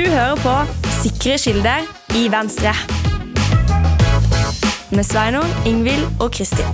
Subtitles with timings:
[0.00, 0.52] Du hører på
[1.02, 2.70] Sikre kilder i Venstre.
[4.96, 6.70] Med Sveinung, Ingvild og Kristin.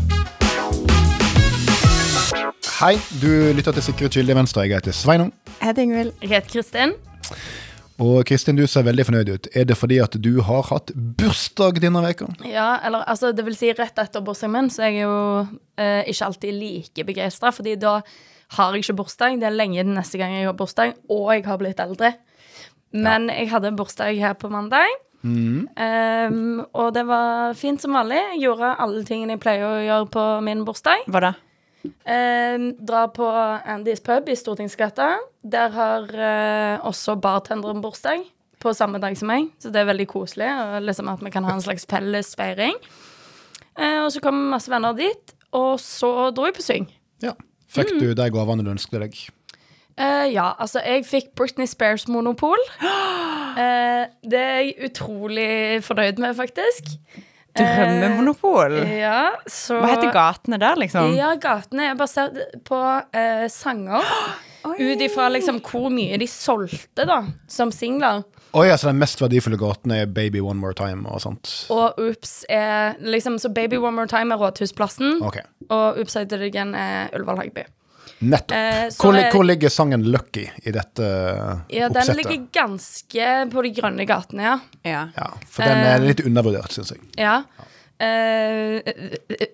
[2.76, 4.62] Hei, du lytter til Sikre kilder i Venstre.
[4.68, 5.32] Jeg heter Sveinung.
[5.48, 6.12] Jeg heter Ingvild.
[6.22, 6.94] Jeg heter Kristin.
[7.99, 9.51] Og Kristin, du ser veldig fornøyd ut.
[9.58, 12.31] Er det fordi at du har hatt bursdag denne veka?
[12.47, 15.19] Ja, eller altså, det vil si rett etter bursdagen min, så er jeg jo
[15.83, 17.98] eh, ikke alltid like begeistra, fordi da
[18.55, 19.41] har jeg ikke bursdag.
[19.43, 22.15] Det er lenge til neste gang jeg har bursdag, og jeg har blitt eldre.
[22.93, 24.87] Men jeg hadde bursdag her på mandag.
[25.27, 28.21] Um, og det var fint som vanlig.
[28.37, 31.03] Jeg gjorde alle tingene jeg pleier å gjøre på min bursdag.
[31.11, 31.33] Hva da?
[32.07, 33.27] Um, dra på
[33.67, 35.17] Andys pub i Stortingsgata.
[35.47, 38.25] Der har uh, også bartenderen bursdag
[38.62, 40.48] på samme dag som meg, så det er veldig koselig.
[40.48, 42.79] Og liksom at vi kan ha en slags felles feiring.
[43.77, 46.89] Uh, og så kom masse venner dit, og så dro jeg på syng.
[47.23, 47.34] Ja.
[47.67, 47.98] Fikk Mm.
[48.01, 49.17] du de gavene du ønsket deg?
[49.96, 52.60] Eh, ja, altså, jeg fikk Britney Spears-monopol.
[52.82, 55.48] Uh, det er jeg utrolig
[55.86, 56.92] fornøyd med, faktisk.
[57.56, 58.75] Drømmemonopol?
[58.83, 61.14] Uh, ja, så Hva heter gatene der, liksom?
[61.16, 62.36] Ja, gatene er basert
[62.69, 62.80] på
[63.16, 64.05] eh, sanger.
[64.66, 68.25] Ut ifra liksom hvor mye de solgte, da, som singler.
[68.56, 71.53] Oi, ja, så den mest verdifulle gaten er Baby One More Time og sånt?
[71.72, 75.44] Og Oops er liksom Så Baby One More Time er Rådhusplassen, okay.
[75.69, 77.66] og Oops Again er Ullevål Hagby.
[78.20, 78.56] Nettopp.
[78.56, 81.09] Eh, hvor, er- hvor ligger sangen Lucky i dette
[81.72, 84.56] Ja, den ligger ganske på de grønne gatene, ja.
[84.84, 85.03] Ja.
[85.17, 87.00] Ja, for den er litt undervurdert, syns jeg.
[87.20, 87.42] Ja.
[87.98, 89.47] Eh, er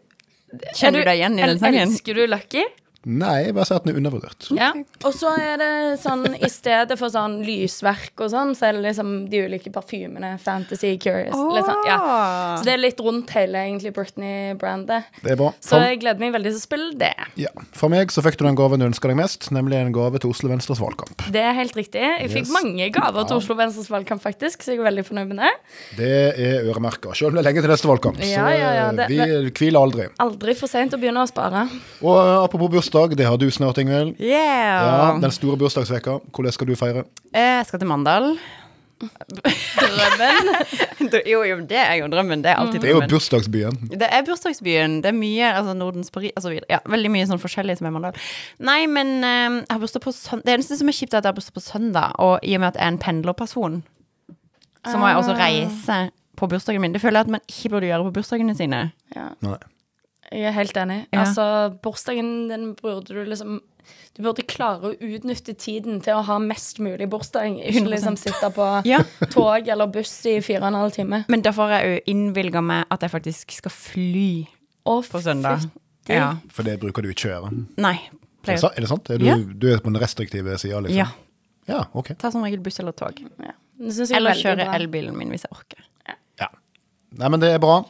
[0.76, 1.80] Kjenner du deg igjen i den sangen?
[1.88, 2.62] Elsker du Lucky?
[3.04, 4.46] Nei, jeg bare sier at den er undervurdert.
[4.54, 4.68] Ja.
[5.04, 5.70] Og så er det
[6.02, 10.38] sånn i stedet for sånn lysverk og sånn, så er det liksom de ulike parfymene.
[10.38, 11.34] Fantasy, Curious.
[11.34, 11.56] Oh.
[11.66, 11.96] sånn, ja.
[12.60, 15.04] Så det er litt rundt hele egentlig Britney-brandet.
[15.24, 15.50] Det er bra.
[15.60, 17.12] Så For, jeg gleder meg veldig til å spille det.
[17.42, 17.50] ja.
[17.74, 20.30] For meg så fikk du den gaven du ønska deg mest, nemlig en gave til
[20.30, 21.26] Oslo Venstres valgkamp.
[21.34, 22.00] Det er helt riktig.
[22.02, 22.52] Jeg fikk Yes.
[22.54, 25.52] mange gaver til Oslo Venstres valgkamp, faktisk, så jeg er veldig fornøyd med det.
[25.96, 28.18] Det er øremerka, Selv om det er lenge til neste valgkamp.
[28.22, 30.08] Ja, ja, ja, det- så vi hviler aldri.
[30.20, 31.68] Aldri for seint å begynne å spare.
[32.02, 34.16] Og apropos bursdag, det har du snart, Ingvild.
[34.20, 36.18] Ja, den store bursdagsveka.
[36.32, 37.04] Hvordan skal du feire?
[37.34, 38.36] Eh, Jeg skal til Mandal.
[39.02, 40.50] Drømmen.
[41.26, 42.42] jo, jo, det er jo drømmen.
[42.44, 43.78] Det er alltid Det er jo bursdagsbyen.
[43.90, 45.00] Det er bursdagsbyen.
[45.02, 48.20] Det er mye altså Nordens Paris altså, Ja, veldig mye sånn forskjellig som er Mandal.
[48.62, 51.26] Nei, men eh, jeg har bursdag på søndag Det eneste som er kjipt, er at
[51.26, 53.82] jeg har bursdag på søndag, og i og med at jeg er en pendlerperson,
[54.86, 55.98] så må jeg også reise
[56.38, 56.94] på bursdagen min.
[56.94, 58.84] Det føler jeg at man ikke burde gjøre på bursdagene sine.
[59.14, 59.58] Ja, Nei.
[60.32, 61.06] Jeg er helt enig.
[61.12, 61.20] Ja.
[61.26, 61.44] Altså,
[61.82, 63.60] bursdagen den burde du liksom
[64.14, 67.56] Du burde klare å utnytte tiden til å ha mest mulig bursdag.
[67.66, 68.98] Ikke liksom sitte på Ja.
[69.32, 71.24] tog eller buss i fire og en halv time.
[71.28, 74.46] Men derfor har jeg jo innvilga meg at jeg faktisk skal fly
[74.86, 75.64] og på søndag.
[76.08, 76.36] Ja.
[76.50, 77.66] For det bruker du ikke å gjøre.
[77.78, 77.94] Nei.
[78.46, 79.10] Er det, er det sant?
[79.10, 79.36] Er du, Ja.
[79.36, 80.96] du er på den restriktive sida, liksom?
[80.96, 81.06] Ja.
[81.68, 82.12] Ja, ok.
[82.18, 83.18] Ta som regel buss eller tog.
[83.18, 85.78] Er Eller kjøre elbilen min hvis jeg orker.
[86.38, 86.48] Ja.
[87.12, 87.84] Nei, men det er bra.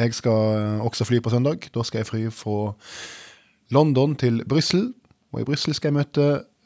[0.00, 1.66] Jeg skal eh, også fly på søndag.
[1.74, 2.72] Da skal jeg fly fra
[3.74, 4.88] London til Brussel.
[5.34, 6.24] Og i Brussel skal jeg møte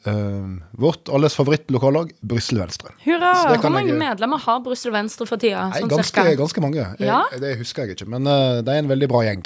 [0.09, 2.95] uh, vårt alles favorittlokallag, Brussel Venstre.
[3.03, 3.33] Hurra!
[3.59, 5.67] Hvor mange jeg medlemmer har Brussel Venstre for tida?
[5.69, 6.81] Nei, Sånn ganske, ganske mange.
[6.81, 7.21] Jeg, Ja?
[7.41, 9.45] Det husker jeg ikke, men uh, det er en veldig bra gjeng.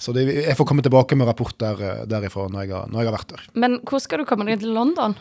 [0.00, 3.02] Så det, jeg får komme tilbake med rapport der, eh, derifra når jeg, har, når
[3.02, 3.42] jeg har vært der.
[3.52, 5.16] Men hvordan skal du komme deg til London?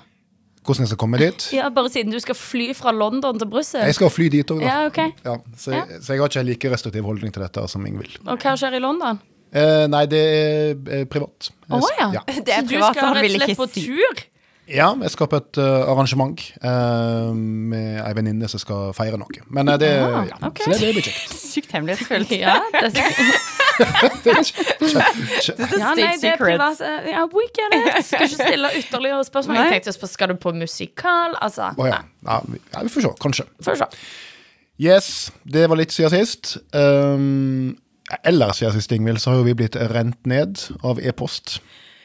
[0.66, 1.46] Hvordan jeg skal komme dit?
[1.56, 3.82] Ja, Bare siden du skal fly fra London til Brussel?
[3.88, 4.68] Jeg skal fly dit òg, da.
[4.68, 5.14] Ja, okay.
[5.26, 8.20] Ja, så, jeg, så jeg har ikke en like restriktiv holdning til dette som Ingvild.
[8.28, 9.22] Og hva skjer i London?
[9.50, 11.50] Eh, nei, det er eh, privat.
[11.72, 12.10] Å oh, ja.
[12.20, 12.26] ja.
[12.28, 14.26] Det er privat, Så du skal rett og slett på tur?
[14.70, 19.42] Ja, jeg skal på et uh, arrangement uh, med ei venninne som skal feire noe.
[19.50, 20.68] Men uh, det, Ah, ja, okay.
[20.68, 21.34] så det, det blir kjekt.
[21.42, 22.36] Sykt hemmelighetsfullt.
[22.44, 23.66] Ja, det er kje-
[25.80, 26.82] ja, nei, det er privat.
[26.82, 27.92] eh, Ja, we get it.
[28.06, 29.58] Skal ikke stille ytterligere spørsmål.
[29.60, 29.66] Nei.
[29.70, 31.36] Jeg tenkte på, Skal du på musikal?
[31.42, 32.02] Altså, Å ja.
[32.28, 33.14] Ja, vi, ja, vi får se.
[33.24, 33.48] Kanskje.
[33.66, 33.90] Får se.
[34.80, 35.08] Yes,
[35.44, 36.54] det var litt siden sist.
[36.76, 37.76] Um,
[38.24, 41.60] ellers siden sist, Ingvild, så har jo vi blitt rent ned av e-post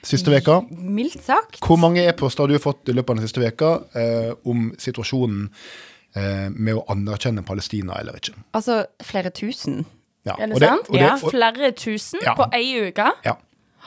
[0.05, 0.59] siste veka.
[0.75, 1.61] Mildt sagt.
[1.65, 5.47] Hvor mange e-poster har du fått i løpet av den siste veka eh, om situasjonen
[6.19, 8.35] eh, med å anerkjenne Palestina eller ikke?
[8.59, 9.85] Altså flere tusen.
[10.25, 10.89] Ja, Er det og sant?
[10.89, 11.17] og det, ja.
[11.21, 12.35] Flere tusen Ja.
[12.39, 13.11] på ei uke?
[13.25, 13.37] ja.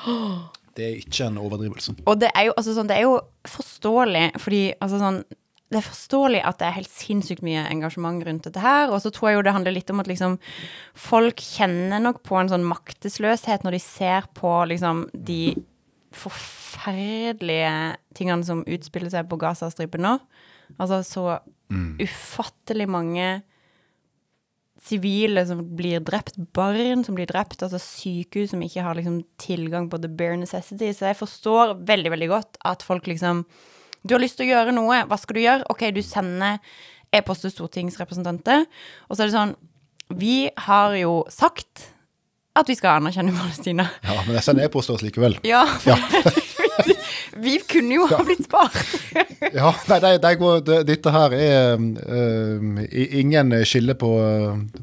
[0.78, 1.96] Det er ikke en overdrivelse.
[2.06, 3.16] Og det er jo, altså, sånn, det er jo
[3.50, 5.24] forståelig, fordi altså, sånn,
[5.74, 8.92] det er forståelig at det er helt sinnssykt mye engasjement rundt dette her.
[8.94, 10.38] Og så tror jeg jo det handler litt om at liksom
[10.94, 15.56] folk kjenner nok på en sånn maktesløshet når de ser på liksom de
[16.14, 20.14] forferdelige tingene som utspiller seg på Gazastripen nå.
[20.78, 21.26] Altså så
[22.00, 23.42] ufattelig mange
[24.84, 29.90] sivile som blir drept, barn som blir drept, altså sykehus som ikke har liksom tilgang
[29.90, 30.92] på the bare necessity.
[30.94, 33.46] Så jeg forstår veldig, veldig godt at folk liksom
[34.08, 35.66] Du har lyst til å gjøre noe, hva skal du gjøre?
[35.74, 36.60] Ok, du sender
[37.12, 38.68] e-poster stortingsrepresentanter.
[39.10, 39.56] Og så er det sånn
[40.16, 41.90] Vi har jo sagt
[42.58, 43.90] at vi skal anerkjenne Palestina.
[44.06, 45.40] Ja, men jeg sender e-post til oss likevel.
[45.46, 45.98] Ja, Ja.
[47.44, 48.78] Vi kunne jo ha blitt spart.
[49.54, 54.10] Ja, nei, de, de går, de, dette her er uh, ingen skille på,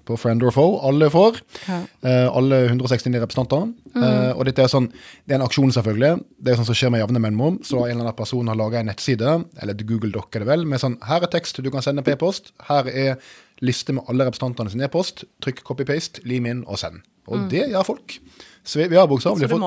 [0.06, 0.78] på friend or foe.
[0.88, 1.40] Alle får.
[1.66, 1.80] Ja.
[2.06, 3.72] Uh, alle 169 representanter.
[3.94, 4.88] Eh, og dette er sånn,
[5.24, 6.24] det er en aksjon, selvfølgelig.
[6.42, 7.60] Det er sånn som skjer med jevne mellomrom.
[7.66, 10.66] Så en eller annen person har laga en nettside, eller Google Doc er det vel,
[10.68, 12.52] med sånn Her er tekst du kan sende på e-post.
[12.68, 13.18] Her er
[13.64, 15.26] liste med alle representantene sin e-post.
[15.44, 17.04] Trykk copy-paste, lim inn og send.
[17.28, 18.18] Og det gjør folk.
[18.64, 19.60] Så vi, vi har bokstavelig fått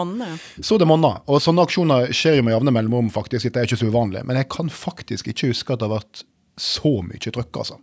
[0.65, 1.19] så det monner.
[1.29, 3.51] Og sånne aksjoner skjer jo med jevne mellomrom, faktisk.
[3.53, 4.23] Det er ikke så uvanlig.
[4.25, 6.23] Men jeg kan faktisk ikke huske at det har vært
[6.57, 7.77] så mye trykk, altså.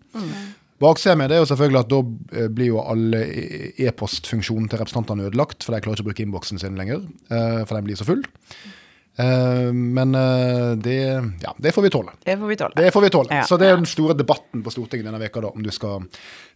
[0.82, 1.98] Baksiden med det er jo selvfølgelig at da
[2.40, 6.24] eh, blir jo alle e- e-postfunksjonen til representantene ødelagt, for de klarer ikke å bruke
[6.26, 8.24] innboksen sin lenger, eh, for den blir så full.
[9.16, 12.12] Eh, Men eh, det, ja, det får vi tåle.
[12.24, 12.72] Det får vi tåle.
[12.76, 13.34] Det får vi tåle.
[13.34, 13.76] Ja, så det er ja.
[13.76, 16.06] den store debatten på Stortinget denne veka da, om du skal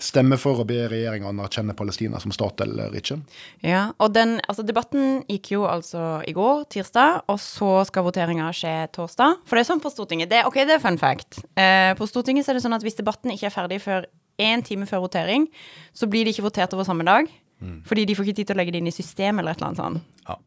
[0.03, 3.21] stemme for å be regjeringa anerkjenne Palestina som stat eller ikke.
[3.67, 8.51] Ja, og den, altså debatten gikk jo altså i går, tirsdag, og så skal voteringa
[8.57, 9.43] skje torsdag.
[9.47, 10.33] For det er sånn på Stortinget.
[10.33, 11.45] Det, ok, det er fun fact.
[11.59, 14.09] Eh, på Stortinget så er det sånn at hvis debatten ikke er ferdig før
[14.39, 15.47] én time før votering,
[15.95, 17.31] så blir det ikke votert over samme dag.
[17.59, 19.73] Fordi de får ikke tid til å legge det inn i systemet eller et eller
[19.73, 20.45] annet sånt.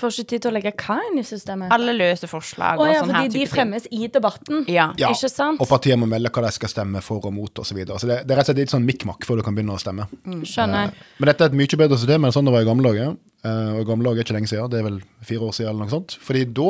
[0.00, 1.72] Får ikke tid til å legge hva inn i systemet?
[1.74, 3.54] Alle løse forslag og ja, sånn her fordi de type ting.
[3.54, 4.64] fremmes i debatten.
[4.72, 4.86] Ja.
[4.98, 5.60] Ja, Ikke sant?
[5.62, 7.72] Og partiet må melde hva de skal stemme for og mot osv.
[7.72, 7.98] Så, videre.
[8.00, 9.80] så det, det er rett og slett litt sånn mikk-makk før du kan begynne å
[9.82, 10.08] stemme.
[10.48, 10.94] Skjønner.
[11.18, 13.14] Men dette er et mye bedre system enn sånn det var i gamle dager.
[13.44, 14.98] Eh, og gamle dager er ikke lenge siden, det er vel
[15.28, 16.16] fire år siden eller noe sånt.
[16.22, 16.68] Fordi da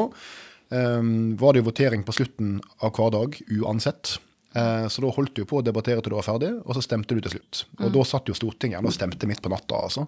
[0.79, 1.09] eh,
[1.43, 4.17] var det jo votering på slutten av hver dag uansett.
[4.53, 7.17] Eh, så da holdt du på å debattere til du var ferdig, og så stemte
[7.17, 7.65] du til slutt.
[7.81, 10.07] Og da satt jo Stortinget og stemte midt på natta, altså.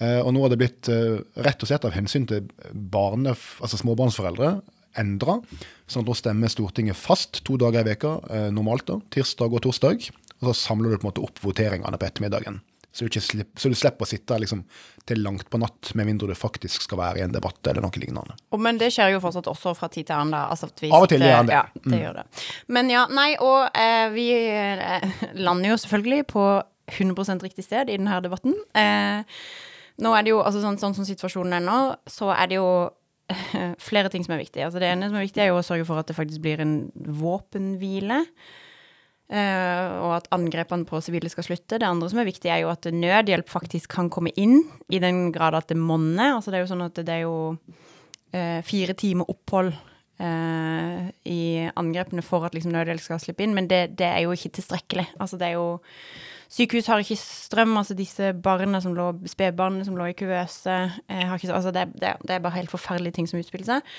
[0.00, 3.80] Eh, og nå har det blitt eh, rett og slett av hensyn til barne, altså
[3.80, 4.56] småbarnsforeldre
[5.00, 5.40] endra.
[5.90, 8.12] Sånn at nå stemmer Stortinget fast to dager i veka,
[8.54, 10.06] normalt da, tirsdag og torsdag.
[10.38, 12.60] Og så samler du på en måte opp voteringene på ettermiddagen.
[12.94, 14.60] Så du, ikke slipp, så du slipper å sitte liksom
[15.08, 17.98] til langt på natt, med mindre du faktisk skal være i en debatt eller noe
[17.98, 18.36] lignende.
[18.54, 20.36] Oh, men det skjer jo fortsatt også fra tid til annen.
[20.38, 21.58] Altså Av og til gjør han det.
[21.58, 22.24] Ja, det gjør det.
[22.78, 26.46] Men ja, nei, og eh, vi eh, lander jo selvfølgelig på
[26.94, 28.54] 100% riktig sted i denne debatten.
[28.78, 29.42] Eh,
[30.04, 31.78] nå er det jo, altså sånn, sånn som situasjonen er nå,
[32.10, 32.68] så er det jo
[33.32, 34.62] eh, flere ting som er viktig.
[34.66, 36.62] Altså det ene som er viktig, er jo å sørge for at det faktisk blir
[36.62, 38.22] en våpenhvile.
[39.32, 41.78] Eh, og at angrepene på sivile skal slutte.
[41.80, 45.30] Det andre som er viktig, er jo at nødhjelp faktisk kan komme inn, i den
[45.34, 46.36] grad at det monner.
[46.36, 47.34] Altså det er jo sånn at det er jo
[48.34, 49.74] eh, fire timer opphold
[50.14, 54.30] Uh, i angrepene for at liksom nødhjelp skal slippe inn, men det, det er jo
[54.30, 55.08] ikke tilstrekkelig.
[55.18, 55.80] Altså det er jo
[56.54, 61.10] Sykehus har ikke strøm, altså disse barna som lå, spedbarna som lå i kuvøse uh,
[61.10, 63.90] har ikke, altså det, det, det er bare helt forferdelige ting som utspiller seg.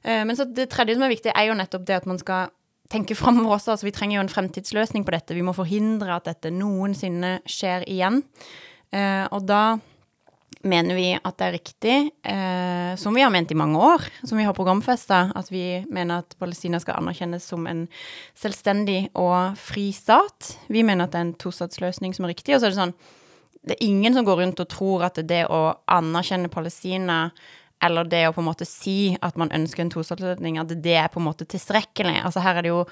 [0.00, 2.48] Uh, men så det tredje som er viktig, er jo nettopp det at man skal
[2.90, 3.74] tenke framover også.
[3.74, 5.36] Altså vi trenger jo en fremtidsløsning på dette.
[5.36, 8.22] Vi må forhindre at dette noensinne skjer igjen.
[8.90, 9.78] Eh, og da
[10.66, 11.96] mener vi at det er riktig,
[12.26, 16.20] eh, som vi har ment i mange år, som vi har programfesta, at vi mener
[16.20, 17.86] at Palestina skal anerkjennes som en
[18.36, 20.56] selvstendig og fri stat.
[20.68, 22.54] Vi mener at det er en tostatsløsning som er riktig.
[22.54, 22.98] Og så er det sånn
[23.60, 27.30] Det er ingen som går rundt og tror at det å anerkjenne Palestina
[27.82, 31.08] eller det å på en måte si at man ønsker en tostatsløsning, at det er
[31.12, 32.18] på en måte tilstrekkelig.
[32.26, 32.82] Altså her er det jo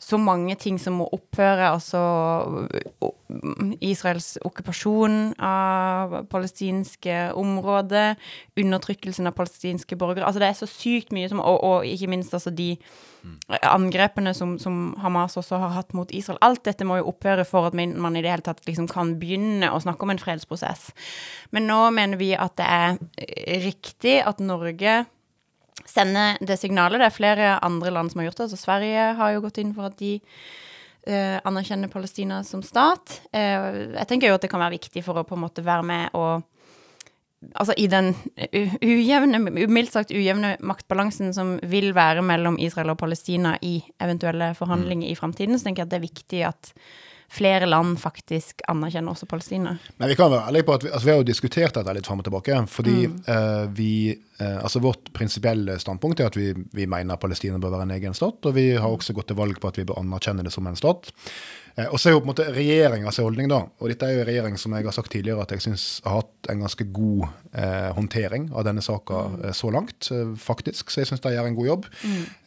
[0.00, 1.72] så mange ting som må opphøre.
[1.74, 2.00] Altså
[3.84, 8.16] Israels okkupasjon av palestinske områder,
[8.58, 10.24] undertrykkelsen av palestinske borgere.
[10.26, 12.74] Altså det er så sykt mye som Og, og ikke minst altså de
[13.62, 16.38] angrepene som, som Hamas også har hatt mot Israel.
[16.44, 19.70] Alt dette må jo opphøre for at man, i det hele tatt liksom kan begynne
[19.72, 20.88] å snakke om en fredsprosess.
[21.54, 25.04] Men nå mener vi at det er riktig at Norge
[25.86, 27.00] sender det signalet.
[27.00, 28.48] Det er flere andre land som har gjort det.
[28.48, 30.16] Altså Sverige har jo gått inn for at de
[31.06, 33.20] eh, anerkjenner Palestina som stat.
[33.32, 35.88] Eh, jeg tenker jo at det kan være viktig for å på en måte være
[35.88, 36.46] med og
[37.38, 38.16] Altså i den
[38.82, 39.38] ujevne,
[39.70, 45.14] mildt sagt ujevne maktbalansen som vil være mellom Israel og Palestina i eventuelle forhandlinger i
[45.14, 46.72] framtiden, så tenker jeg at det er viktig at
[47.28, 49.74] flere land faktisk anerkjenner også Palestina.
[50.00, 52.08] Men vi kan være ærlige på at vi, altså vi har jo diskutert dette litt
[52.08, 52.60] fram og tilbake.
[52.72, 53.92] Fordi eh, vi
[54.40, 58.16] uh, Altså vårt prinsipielle standpunkt er at vi, vi mener Palestina bør være en egen
[58.16, 58.40] stat.
[58.48, 60.78] Og vi har også gått til valg på at vi bør anerkjenne det som en
[60.78, 61.12] stat.
[61.78, 63.60] Eh, og så er jo på en måte regjeringas holdning, da.
[63.78, 66.20] Og dette er jo en regjering som jeg har sagt tidligere at jeg syns har
[66.20, 69.38] hatt en ganske god eh, håndtering av denne saka mm.
[69.56, 70.90] så langt, eh, faktisk.
[70.90, 71.88] Så jeg syns de gjør en god jobb.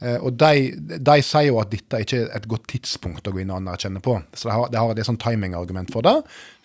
[0.02, 3.44] Eh, og de, de sier jo at dette ikke er et godt tidspunkt å gå
[3.44, 4.18] inn og anerkjenne på.
[4.36, 6.18] Så de har, de har et sånn timingargument for det,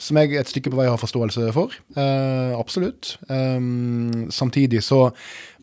[0.03, 1.75] som jeg et stykke på vei har forståelse for.
[1.97, 3.17] Eh, absolutt.
[3.31, 5.07] Um, samtidig så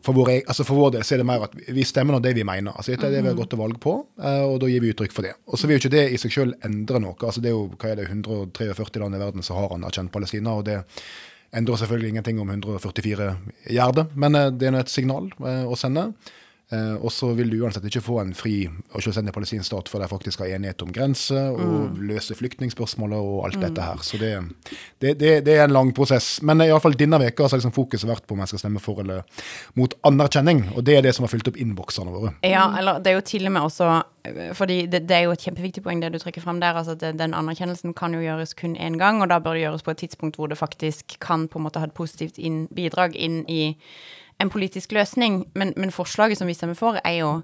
[0.04, 2.20] for vår, e- altså for vår del så er det mer at vi- stemmer nå
[2.22, 2.72] det vi mener.
[2.76, 4.92] Altså Dette er det vi har gått til valg på, eh, og da gir vi
[4.92, 5.34] uttrykk for det.
[5.48, 7.14] Og så vil jo ikke det i seg selv endre noe.
[7.20, 10.54] altså Det er jo hva er det, 143 land i verden som har anerkjent Palestina,
[10.58, 10.82] og det
[11.54, 13.36] endrer selvfølgelig ingenting om 144
[13.70, 16.12] gjør det, men eh, det er nå et signal eh, å sende.
[16.74, 20.04] Eh, og så vil du uansett ikke få en fri og selvstendig palestinsk stat før
[20.04, 24.00] de faktisk har enighet om grenser og løse flyktningspørsmålet og alt dette her.
[24.06, 24.32] Så det,
[25.02, 26.38] det, det, det er en lang prosess.
[26.42, 28.82] Men i alle fall denne veka har liksom fokuset vært på om en skal stemme
[28.82, 29.22] for eller
[29.78, 32.34] mot anerkjenning, og det er det som har fylt opp innboksene våre.
[32.46, 35.34] Ja, eller det er jo til og med også øh, Fordi det, det er jo
[35.36, 36.74] et kjempeviktig poeng det du trekker frem der.
[36.74, 39.66] altså at det, Den anerkjennelsen kan jo gjøres kun én gang, og da bør det
[39.66, 42.66] gjøres på et tidspunkt hvor det faktisk kan på en måte ha et positivt inn,
[42.74, 43.76] bidrag inn i
[44.40, 45.46] en politisk løsning.
[45.54, 47.40] Men, men forslaget som vi stemmer for, er jo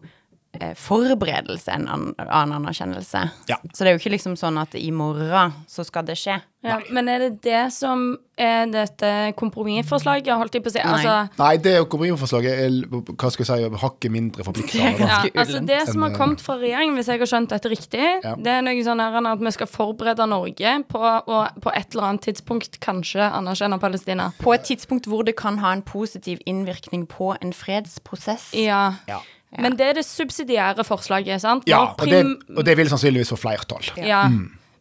[0.76, 3.22] forberedelse enn an, av anerkjennelse.
[3.50, 3.58] Ja.
[3.72, 6.40] Så det er jo ikke liksom sånn at i morgen så skal det skje.
[6.60, 10.82] Ja, men er det det som er dette kompromissforslaget, holdt jeg på å si?
[10.82, 10.90] Nei.
[10.98, 15.06] Altså, Nei, det kompromissforslaget er hva skal jeg si, hakket mindre forpliktende.
[15.06, 18.34] ja, altså det som har kommet fra regjeringen, hvis jeg har skjønt dette riktig, Ja.
[18.36, 22.10] det er noe sånn her at vi skal forberede Norge på å på et eller
[22.10, 24.32] annet tidspunkt kanskje anerkjenne Palestina.
[24.42, 28.50] På et tidspunkt hvor det kan ha en positiv innvirkning på en fredsprosess.
[28.52, 28.96] Ja.
[29.08, 29.22] Ja.
[29.58, 31.64] Men det er det subsidiære forslaget, sant?
[31.66, 32.22] Ja, og det,
[32.56, 33.90] og det vil sannsynligvis få flertall.
[33.98, 34.28] ja.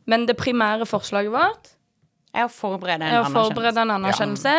[0.10, 1.68] Men det primære forslaget vårt
[2.34, 3.54] Er å forberede en er å anerkjennelse.
[3.54, 4.54] forberede en anerkjennelse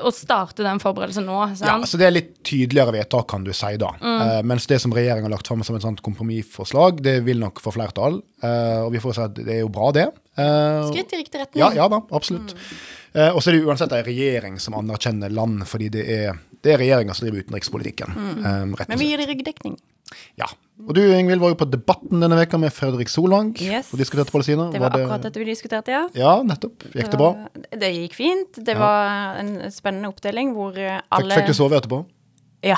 [0.00, 1.34] og starte den forberedelsen nå.
[1.60, 3.76] Ja, så Det er litt tydeligere vedtak, kan du si.
[3.76, 3.90] da.
[4.00, 7.60] Eh, mens det som regjeringen har lagt fram som et sånt kompromissforslag, det vil nok
[7.60, 8.22] få flertall.
[8.42, 10.06] Eh, og vi får si at det er jo bra, det.
[10.38, 11.60] Eh, Skritt i riktig retning.
[11.60, 12.54] ja, ja da, absolutt.
[13.14, 16.72] Eh, og så er det uansett ei regjering som anerkjenner land, fordi det er, det
[16.72, 18.16] er regjeringa som driver utenrikspolitikken.
[18.16, 19.76] eh, rett og Men vi gir det ryggdekning.
[20.40, 20.46] Ja.
[20.88, 23.52] Og du Ingvild, var jo på Debatten denne veka med Fredrik Solvang.
[23.62, 23.92] Yes.
[23.94, 24.70] og diskuterte Palestina.
[24.72, 26.06] Det var akkurat dette vi diskuterte, ja.
[26.18, 26.88] Ja, nettopp.
[26.92, 27.30] Gikk det bra?
[27.84, 28.58] Det gikk fint.
[28.66, 32.02] Det var en spennende oppdeling hvor alle Fikk, fikk du sove etterpå?
[32.62, 32.76] Ja.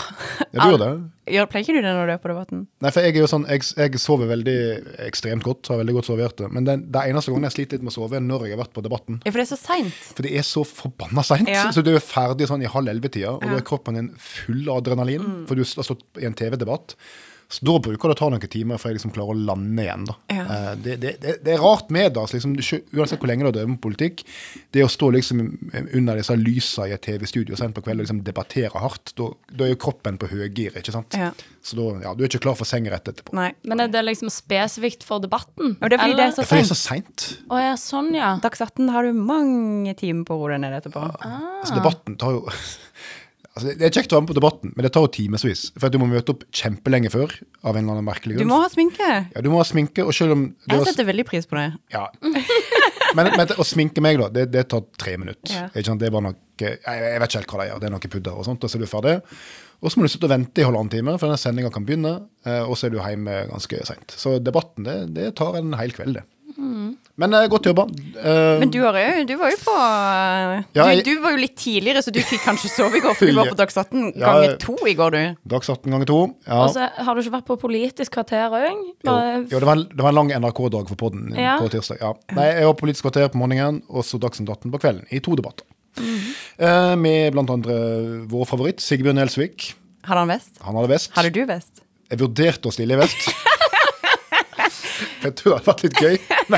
[0.55, 0.87] Ja, du gjør det?
[1.35, 2.61] Gjør, pleier ikke du det når du er på Debatten?
[2.81, 4.55] Nei, for jeg er jo sånn, jeg, jeg sover veldig
[5.09, 6.49] ekstremt godt, har veldig godt sovehjerte.
[6.57, 8.63] Men den, det eneste gangen jeg sliter litt med å sove, er når jeg har
[8.63, 9.19] vært på Debatten.
[9.27, 9.99] Ja, for det er så seint.
[10.17, 11.53] For det er så forbanna seint.
[11.53, 11.67] Ja.
[11.75, 14.81] Så du er ferdig sånn i halv elleve-tida, og da er kroppen din full av
[14.81, 15.45] adrenalin, Mm.
[15.49, 16.97] for du har stått i en TV-debatt.
[17.55, 20.05] Så da bruker det å ta noen timer før jeg liksom klarer å lande igjen.
[20.11, 20.17] da.
[20.35, 20.45] Ja.
[20.45, 22.21] Eh, Det, det, det, det er rart med det.
[22.25, 22.57] Altså, liksom,
[22.99, 24.25] uansett hvor lenge du har drevet med politikk,
[24.75, 25.43] det å stå liksom
[25.95, 29.67] under disse lysa i et TV-studio sent på kvelden og liksom debattere hardt, da, da
[29.69, 31.15] er jo kroppen på høygir, ikke sant.
[31.19, 31.31] Ja.
[31.65, 33.33] Så da, ja, du er ikke klar for seng rett etterpå.
[33.39, 33.53] Nei.
[33.65, 35.77] Men er det liksom spesifikt for debatten?
[35.81, 36.69] Og det er fordi det er så det er seint.
[36.69, 37.27] så seint.
[37.55, 38.35] Å ja, sånn, ja.
[38.45, 41.07] Dags 18 har du mange timer på å roe deg ned etterpå.
[41.25, 42.43] Altså, debatten tar jo
[43.55, 45.65] altså, Det er kjekt å være med på debatten, men det tar jo timevis.
[45.77, 48.49] For at du må møte opp kjempelenge før, av en eller annen merkelig grunn.
[48.49, 49.11] Du må ha sminke.
[49.35, 51.69] Ja, du må ha sminke, og selv om det Jeg setter veldig pris på det.
[51.95, 52.07] ja.
[53.17, 55.55] men, men å sminke meg, da, det, det tar tre minutter.
[55.55, 55.69] Ja.
[55.73, 56.03] Ikke sant?
[56.03, 57.79] Det er bare noe jeg, jeg vet ikke helt hva det gjør.
[57.83, 59.15] Det er noe pudder og sånt, og så er du ferdig.
[59.85, 62.13] Og så må du sitte og vente i halvannen time for denne sendinga kan begynne,
[62.47, 64.15] eh, og så er du hjemme ganske seint.
[64.17, 66.25] Så debatten, det, det tar en hel kveld, det.
[66.57, 67.85] Men uh, godt jobba.
[68.19, 69.75] Uh, Men du, har jo, du var jo på
[70.75, 73.27] Ja, jeg- du var jo litt tidligere, så du fikk kanskje sove i går, for
[73.31, 75.37] du var på Dags 18 Ja, ganger to i går, du.
[75.55, 76.19] Dags 18 ganger to.
[76.47, 76.61] Ja.
[76.65, 78.83] Og så har du ikke vært på Politisk kvarter òg?
[79.07, 79.15] Jo,
[79.51, 81.59] jo det, var en, det var en lang NRK-dag for podden Ja.
[81.63, 81.99] på tirsdag.
[82.03, 82.13] Ja.
[82.35, 85.21] Nei, jeg var på Politisk kvarter på morgenen og så Dagsnytt 18 på kvelden, i
[85.25, 85.65] to debatter.
[86.59, 89.75] eh, med blant andre vår favoritt, Sigbjørn Gjelsvik.
[90.05, 90.51] Hadde han vest?
[90.67, 91.11] Han hadde vest.
[91.15, 91.81] Hadde du vest?
[92.11, 93.31] Jeg vurderte å stille i vest.
[95.25, 96.17] Jeg tror det hadde vært litt gøy.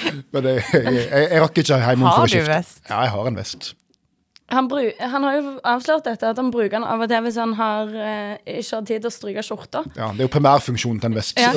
[0.00, 2.40] Men, men jeg, jeg, jeg, rakk ikke Har for å skifte.
[2.40, 2.80] Har du vest?
[2.88, 3.68] Ja, jeg har en vest.
[4.50, 7.36] Han, bru han har jo avslørt dette, at han bruker den av og til hvis
[7.38, 9.84] han har, eh, ikke har tid til å stryke skjorta.
[9.94, 11.38] Ja, Det er jo primærfunksjonen til en vest.
[11.38, 11.52] Ja.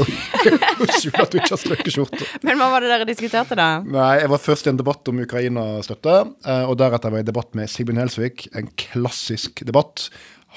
[1.00, 2.28] Skjule at du ikke har strøket skjorta.
[2.46, 3.70] Men hva var det dere diskuterte, da?
[3.82, 7.32] Nei, Jeg var først i en debatt om Ukraina-støtte, eh, og deretter var jeg i
[7.32, 8.48] debatt med Sigbjørn Helsvik.
[8.54, 10.12] En klassisk debatt.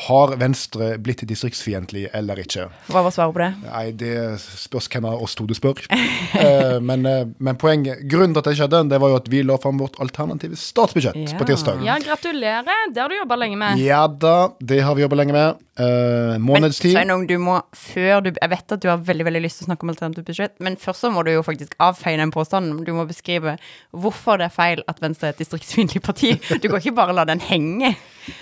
[0.05, 2.67] Har Venstre blitt distriktsfiendtlig eller ikke?
[2.93, 3.49] Hva var svaret på det?
[3.65, 4.11] Nei, det
[4.43, 5.81] spørs hvem av oss to du spør.
[6.37, 9.41] Eh, men, eh, men poenget, grunnen til at det skjedde, det var jo at vi
[9.47, 11.39] la fram vårt alternative statsbudsjett Ja.
[11.39, 11.81] på tirsdag.
[11.87, 12.91] Ja, gratulerer.
[12.93, 13.81] Det har du jobba lenge med.
[13.81, 15.63] Ja da, det har vi jobba lenge med.
[15.77, 16.71] Eh, Men.
[16.73, 19.69] Sveinung, du må før du Jeg vet at du har veldig veldig lyst til å
[19.69, 22.81] snakke om alternativt budsjett, men først så må du jo faktisk avfeie den påstanden.
[22.87, 23.59] Du må beskrive
[23.93, 26.33] hvorfor det er feil at Venstre er et distriktsfiendtlig parti.
[26.63, 27.93] Du kan ikke bare la den henge.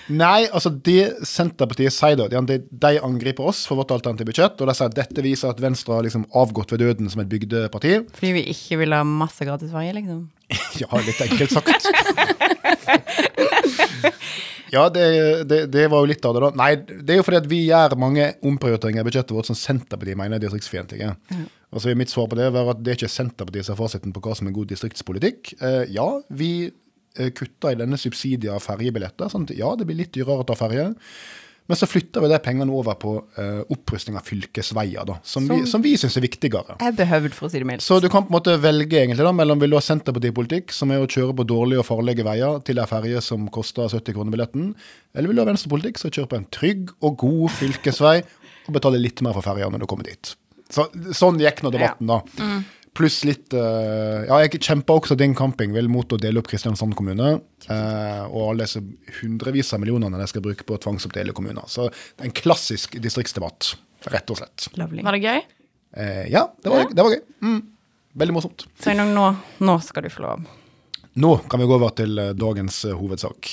[0.09, 4.71] Nei, altså det Senterpartiet sier da, de, de angriper oss for vårt alternative budsjett, og
[4.71, 7.99] de sier at dette viser at Venstre har liksom avgått ved døden som et bygdeparti.
[8.15, 10.25] Fordi vi ikke vil ha masse gratis ferje, liksom.
[10.83, 11.87] Ja, litt enkelt sagt.
[14.75, 15.05] Ja, det,
[15.47, 16.51] det, det var jo litt av det, da.
[16.59, 16.71] Nei,
[17.07, 20.41] det er jo fordi at vi gjør mange omprioriteringer i budsjettet vårt som Senterpartiet mener
[20.41, 21.13] er distriktsfiendtlige.
[21.15, 24.15] Og Altså, mitt svar på det er at det er ikke Senterpartiet som er fasiten
[24.15, 25.55] på hva som er god distriktspolitikk.
[25.61, 29.31] Eh, ja, vi eh, kutter i denne subsidier av ferjebilletter.
[29.31, 30.91] At ja, det blir litt dyrere å ta ferje.
[31.65, 35.63] Men så flytter vi de pengene over på uh, opprustning av fylkesveier, da, som, vi,
[35.69, 36.77] som vi syns er viktigere.
[36.85, 37.85] Er behøvd, for å si det mildt.
[37.87, 40.93] Så du kan på en måte velge egentlig da, mellom vil du ha Senterpartipolitikk, som
[40.93, 44.37] er å kjøre på dårlige og farlige veier til ei ferje som koster 70 kroner
[44.37, 44.75] billetten,
[45.17, 48.19] eller vil du ha Venstrepolitikk, som kjører på en trygg og god fylkesvei
[48.65, 50.37] og betaler litt mer for ferja når du kommer dit.
[50.73, 52.21] Så, sånn gikk nå debatten, da.
[52.95, 56.95] Pluss litt uh, Ja, jeg kjempa også din camping vel mot å dele opp Kristiansand
[56.99, 57.41] kommune.
[57.67, 58.83] Uh, og alle disse
[59.21, 61.67] hundrevis av millionene jeg skal bruke på å tvangsoppdele kommuner.
[61.71, 63.75] Så det er en klassisk distriktsdebatt,
[64.15, 64.69] rett og slett.
[64.79, 65.03] Lovely.
[65.07, 65.41] Var det gøy?
[65.95, 67.25] Uh, ja, det var, det var gøy.
[67.43, 67.59] Mm.
[68.23, 68.69] Veldig morsomt.
[68.79, 69.27] Så nå,
[69.67, 70.47] nå skal du få lov.
[71.19, 73.51] Nå kan vi gå over til dagens hovedsak.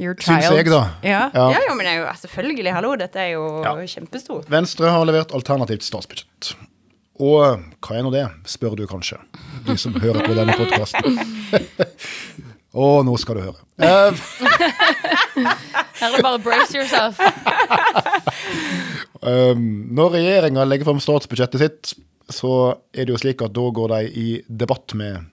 [0.00, 0.84] Your Syns jeg, da.
[1.04, 1.50] Ja, Ja.
[1.52, 1.64] ja.
[1.68, 3.74] jo, men jo selvfølgelig, hallo, dette er jo Ja.
[3.88, 4.48] kjempestort.
[4.52, 6.54] Venstre har levert alternativt statsbudsjett.
[7.16, 9.18] Og hva er nå det, spør du kanskje,
[9.64, 11.16] du som hører på denne podkasten.
[12.76, 13.60] Og nå skal du høre.
[13.80, 14.24] Eh,
[15.96, 17.20] Her er det bare brace yourself.
[19.26, 21.92] Um, når regjeringa legger frem statsbudsjettet sitt,
[22.30, 22.50] så
[22.94, 25.24] er det jo slik at da går de i debatt med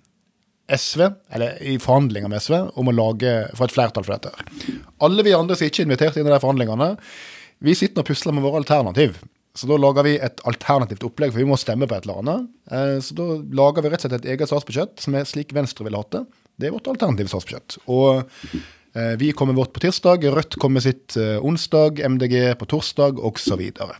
[0.71, 1.03] SV,
[1.35, 4.79] eller i forhandlinger med SV, om å lage, få et flertall for dette.
[5.03, 6.89] Alle vi andre som ikke er invitert inn i de forhandlingene,
[7.63, 9.19] vi sitter og pusler med våre alternativ.
[9.53, 12.45] Så da lager vi et alternativt opplegg, for vi må stemme på et eller annet.
[12.73, 15.85] Eh, Så da lager vi rett og slett et eget statsbudsjett, som er slik Venstre
[15.85, 16.23] ville hatt det.
[16.57, 17.77] Det er vårt alternative statsbudsjett.
[17.93, 18.23] Og
[18.97, 23.61] eh, vi kommer vårt på tirsdag, Rødt kommer sitt eh, onsdag, MDG på torsdag, osv.
[23.61, 23.93] Og,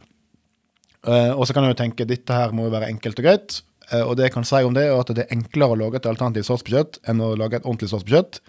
[1.37, 3.61] og så kan jeg jo tenke dette her må jo være enkelt og greit.
[3.93, 6.05] Og det jeg kan si om det, er at det er enklere å lage et
[6.09, 8.39] alternativt statsbudsjett enn å lage et ordentlig statsbudsjett.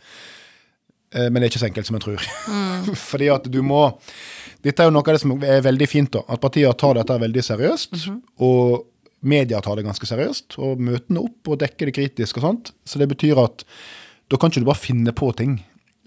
[1.14, 2.26] Eh, men det er ikke så enkelt som en tror.
[3.10, 3.86] Fordi at du må
[4.64, 6.22] Dette er jo noe av det som er veldig fint, da.
[6.32, 7.98] At partier tar dette veldig seriøst.
[8.46, 8.86] Og
[9.28, 10.56] media tar det ganske seriøst.
[10.64, 12.72] Og møtene opp og dekker det kritisk og sånt.
[12.88, 13.66] Så det betyr at
[14.32, 15.58] da kan ikke du bare finne på ting.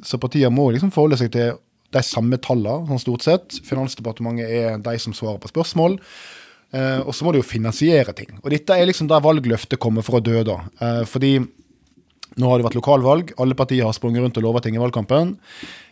[0.01, 1.53] Så partier må liksom forholde seg til
[1.93, 3.59] de samme tallene, sånn stort sett.
[3.67, 5.99] Finansdepartementet er de som svarer på spørsmål.
[6.75, 8.39] Eh, og så må du jo finansiere ting.
[8.41, 10.59] Og dette er liksom der valgløftet kommer for å dø, da.
[10.81, 11.37] Eh, fordi
[12.37, 15.35] nå har det vært lokalvalg, alle partier har sprunget rundt og lova ting i valgkampen.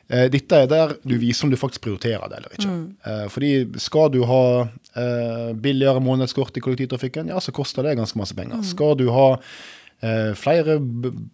[0.08, 2.74] Eh, dette er der du viser om du faktisk prioriterer det eller ikke.
[3.10, 8.20] Eh, fordi skal du ha eh, billigere månedskort i kollektivtrafikken, ja, så koster det ganske
[8.22, 8.62] masse penger.
[8.70, 9.32] Skal du ha
[10.06, 10.78] eh, flere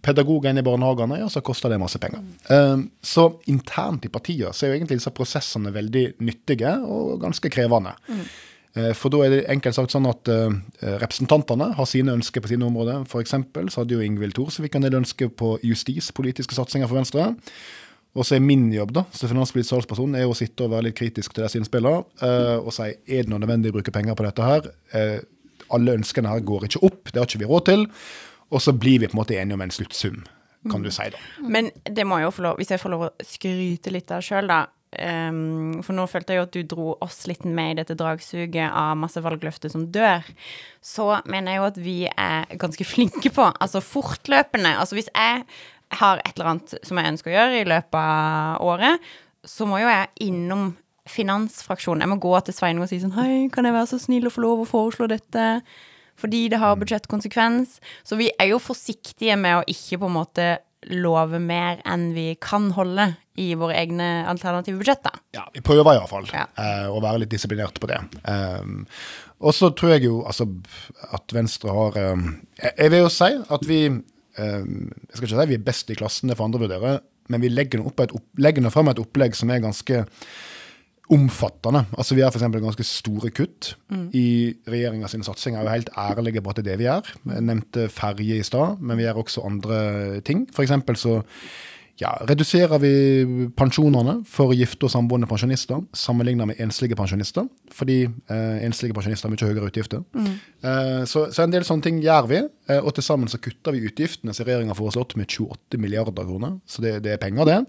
[0.05, 2.23] pedagoger inn i barnehagene, ja, så koster det masse penger.
[2.47, 7.51] Eh, så internt i partier så er jo egentlig disse prosessene veldig nyttige og ganske
[7.51, 7.97] krevende.
[8.07, 8.31] Eh,
[8.71, 10.53] For da er det enkelt sagt sånn at eh,
[11.01, 13.03] representantene har sine ønsker på sine områder.
[13.11, 17.33] For eksempel så hadde jo Ingvild Thorsvik en del ønsker på justispolitiske satsinger for Venstre.
[18.11, 20.97] Og så er min jobb da, som finanspolitisk talsperson er å sitte og være litt
[20.99, 24.25] kritisk til disse innspillene eh, og si er det noe nødvendig å bruke penger på
[24.27, 24.67] dette her.
[24.95, 25.21] Eh,
[25.71, 27.85] alle ønskene her går ikke opp, det har ikke vi råd til.
[28.51, 30.19] Og så blir vi på en måte enige om en sluttsum,
[30.71, 31.21] kan du si da.
[31.39, 34.25] Men det må jeg jo få lov, hvis jeg får lov å skryte litt av
[34.27, 34.65] sjøl, da.
[34.99, 38.67] Ehm, for nå følte jeg jo at du dro oss litt med i dette dragsuget
[38.67, 40.25] av masse valgløfter som dør.
[40.83, 45.43] Så mener jeg jo at vi er ganske flinke på, altså fortløpende Altså hvis jeg
[46.01, 49.11] har et eller annet som jeg ønsker å gjøre i løpet av året,
[49.47, 50.71] så må jo jeg innom
[51.09, 52.03] finansfraksjonen.
[52.05, 54.33] Jeg må gå til Sveinung og si sånn Hei, kan jeg være så snill å
[54.33, 55.47] få lov å foreslå dette?
[56.21, 57.79] Fordi det har budsjettkonsekvens.
[58.05, 60.47] Så vi er jo forsiktige med å ikke på en måte
[60.89, 65.13] love mer enn vi kan holde i våre egne alternative budsjetter.
[65.35, 66.47] Ja, vi prøver iallfall Ja.
[66.57, 67.99] eh, å være litt disiplinert på det.
[68.25, 68.85] Um,
[69.39, 70.47] og så tror jeg jo altså,
[71.13, 72.25] at Venstre har um,
[72.57, 75.93] jeg, jeg vil jo si at vi um, Jeg skal ikke si vi er best
[75.93, 76.93] i klassen, det får andre vurdere,
[77.31, 80.03] men vi legger nå frem et opplegg som er ganske
[81.11, 81.85] omfattende.
[81.97, 82.45] Altså Vi har f.eks.
[82.63, 83.73] ganske store kutt
[84.15, 85.61] i regjeringa sine satsinger.
[85.61, 87.11] Jeg er helt ærlige på at det er det vi gjør.
[87.33, 90.47] Jeg nevnte ferje i stad, men vi gjør også andre ting.
[90.61, 91.19] Eksempel så
[92.01, 92.91] ja, reduserer vi
[93.57, 99.35] pensjonene for gifte og samboende pensjonister sammenlignet med enslige pensjonister, fordi eh, enslige pensjonister har
[99.35, 100.01] mye høyere utgifter.
[100.17, 103.75] Eh, så, så en del sånne ting gjør vi, eh, og til sammen så kutter
[103.75, 107.49] vi utgiftene som regjeringen har foreslått med 28 milliarder kroner, så det, det er penger
[107.49, 107.59] det.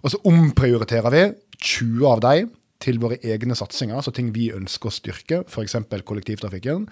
[0.00, 1.26] Og så omprioriterer vi
[1.58, 2.48] 20 av de
[2.82, 5.74] til våre egne satsinger, altså ting vi ønsker å styrke, f.eks.
[6.06, 6.86] kollektivtrafikken.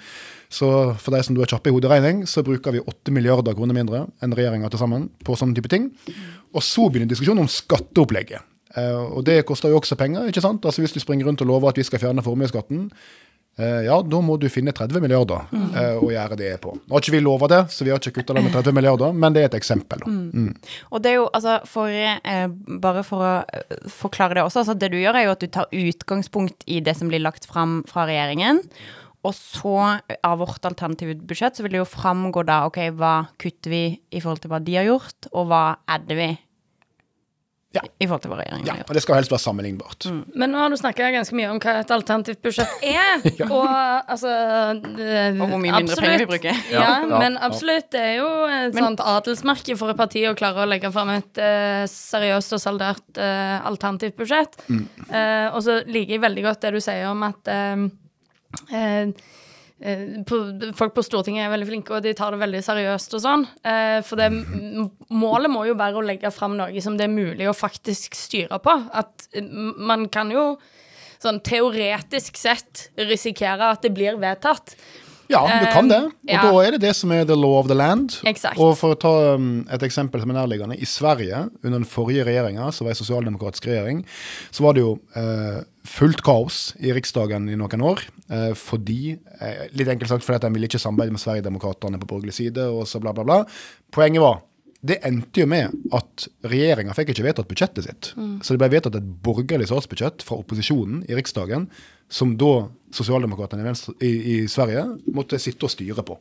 [0.51, 0.69] Så
[0.99, 4.05] for de som du er kjappe i hoderegning, så bruker vi 8 milliarder kroner mindre
[4.25, 5.93] enn regjeringa til sammen på sånne type ting.
[6.55, 8.43] Og så begynner diskusjonen om skatteopplegget.
[8.77, 10.27] Eh, og det koster jo også penger.
[10.29, 10.65] ikke sant?
[10.65, 12.91] Altså Hvis du springer rundt og lover at vi skal fjerne formuesskatten,
[13.57, 16.75] ja, da må du finne 30 milliarder eh, å gjøre det på.
[16.77, 19.17] Nå har ikke vi lova det, så vi har ikke kutta det med 30 milliarder,
[19.17, 20.05] men det er et eksempel.
[20.05, 20.51] Mm.
[20.91, 22.45] Og det er jo, altså, for, eh,
[22.85, 25.49] bare for å eh, forklare det også, altså det du gjør er jo at du
[25.57, 28.61] tar utgangspunkt i det som blir lagt fram fra regjeringen,
[29.27, 29.77] og så
[30.23, 34.21] av vårt alternative budsjett så vil det jo framgå da, ok, hva kutter vi i
[34.21, 35.63] forhold til hva de har gjort, og hva
[35.97, 36.29] adder vi?
[37.77, 37.83] Ja.
[38.01, 38.91] i forhold til hva regjeringen Ja, har gjort.
[38.91, 40.07] og det skal helst være sammenlignbart.
[40.35, 43.27] Men nå har du snakka ganske mye om hva et alternativt budsjett er.
[43.57, 44.33] Og altså
[44.97, 46.61] det- Og hvor mye mindre penger vi bruker.
[46.73, 47.91] Ja, Ja, ja, men absolutt.
[47.93, 51.39] Det er jo et sånt adelsmerke for et parti å klare å legge fram et
[51.39, 54.57] uh, seriøst og saldert uh, alternativt budsjett.
[54.69, 54.85] Mm.
[55.11, 57.53] Uh, og så liker jeg veldig godt det du sier om at
[59.77, 60.37] på,
[60.77, 63.45] folk på Stortinget er veldig flinke, og de tar det veldig seriøst og sånn.
[63.61, 64.31] Eh, for det,
[65.13, 68.61] målet må jo være å legge fram noe som det er mulig å faktisk styre
[68.65, 68.77] på.
[68.97, 70.55] At eh, man kan jo
[71.21, 74.77] sånn teoretisk sett risikere at det blir vedtatt.
[75.29, 76.01] Ja, du kan det.
[76.07, 76.43] Og ja.
[76.45, 78.15] da er det det som er the law of the land.
[78.29, 78.61] Exakt.
[78.63, 80.79] Og for å ta um, et eksempel som er nærliggende.
[80.79, 84.05] I Sverige, under den forrige regjeringa, som var en sosialdemokratisk regjering,
[84.55, 88.07] så var det jo eh, fullt kaos i Riksdagen i noen år.
[88.29, 92.11] Eh, fordi, eh, litt enkelt sagt fordi at de ville ikke samarbeide med Sverigedemokraterna på
[92.11, 93.45] borgerlig side, og så bla, bla, bla.
[93.95, 94.43] Poenget var
[94.87, 98.11] det endte jo med at regjeringa fikk ikke vedtatt budsjettet sitt.
[98.45, 101.67] Så det ble vedtatt et borgerlig statsbudsjett fra opposisjonen i Riksdagen,
[102.13, 104.85] som da sosialdemokratene i, i, Sverige
[105.17, 106.19] måtte sitte og styre på.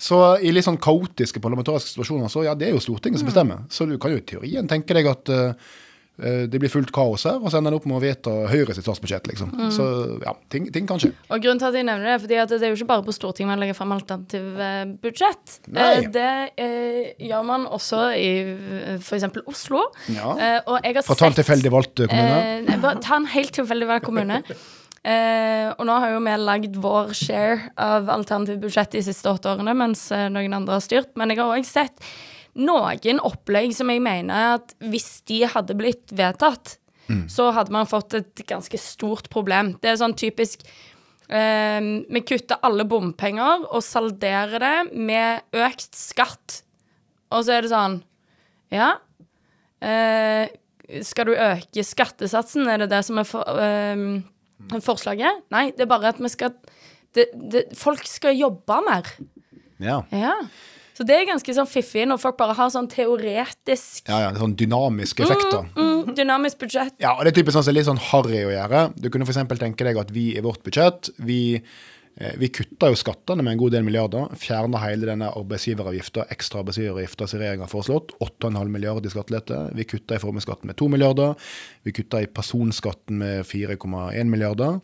[0.00, 3.62] Så i litt sånn kaotiske parlamentariske situasjoner, så ja, det er jo Stortinget som bestemmer.
[3.70, 5.70] Så du kan jo i teorien tenke deg at eh,
[6.14, 8.86] det blir fullt kaos her, og så ender det opp med å vedta Høyre sitt
[8.86, 9.50] statsbudsjett, liksom.
[9.74, 9.86] Så
[10.22, 11.10] ja, ting, ting kan skje.
[11.26, 13.06] Og grunnen til at jeg nevner det, er fordi at det er jo ikke bare
[13.08, 15.56] på Stortinget man legger frem alternativ eh, budsjett.
[15.74, 15.88] Nei.
[15.88, 16.28] Eh, det
[16.62, 19.26] eh, gjør man også i eh, f.eks.
[19.50, 19.82] Oslo.
[20.14, 20.30] Ja.
[20.38, 22.38] Eh, og jeg har Fra ta en tilfeldig valgt eh, kommune.
[22.38, 24.42] Eh, nei, bare ta en helt tilfeldig valgt kommune.
[25.04, 29.50] Eh, og nå har jo vi lagd vår share av alternativt budsjett de siste åtte
[29.52, 31.10] årene, mens eh, noen andre har styrt.
[31.20, 32.00] Men jeg har òg sett
[32.54, 36.78] noen opplegg som jeg mener at hvis de hadde blitt vedtatt,
[37.28, 39.74] så hadde man fått et ganske stort problem.
[39.82, 40.62] Det er sånn typisk
[41.28, 46.62] eh, Vi kutter alle bompenger og salderer det med økt skatt.
[47.28, 47.98] Og så er det sånn
[48.72, 48.94] Ja.
[49.84, 50.48] Eh,
[51.04, 52.68] skal du øke skattesatsen?
[52.68, 55.44] Er det det som er for, eh, forslaget?
[55.52, 56.56] Nei, det er bare at vi skal
[57.14, 59.12] det, det, Folk skal jobbe mer.
[59.78, 60.02] Ja.
[60.10, 60.38] Ja.
[60.94, 64.54] Så det er ganske sånn fiffig når folk bare har sånn teoretisk ja, ja, sånn
[64.58, 65.66] dynamiske effekter.
[65.74, 66.94] mm, dynamisk budsjett.
[67.02, 68.84] Ja, og det er typisk sånn som er litt sånn harry å gjøre.
[68.94, 69.42] Du kunne f.eks.
[69.58, 73.62] tenke deg at vi i vårt budsjett, vi, eh, vi kutter jo skattene med en
[73.64, 74.38] god del milliarder.
[74.38, 78.14] Fjerner hele denne arbeidsgiveravgifta, ekstra arbeidsgiveravgifta som regjeringa har foreslått.
[78.22, 79.60] 8,5 milliarder i skattelette.
[79.74, 81.34] Vi kutter i formuesskatten med 2 milliarder.
[81.82, 84.78] Vi kutter i personskatten med 4,1 milliarder.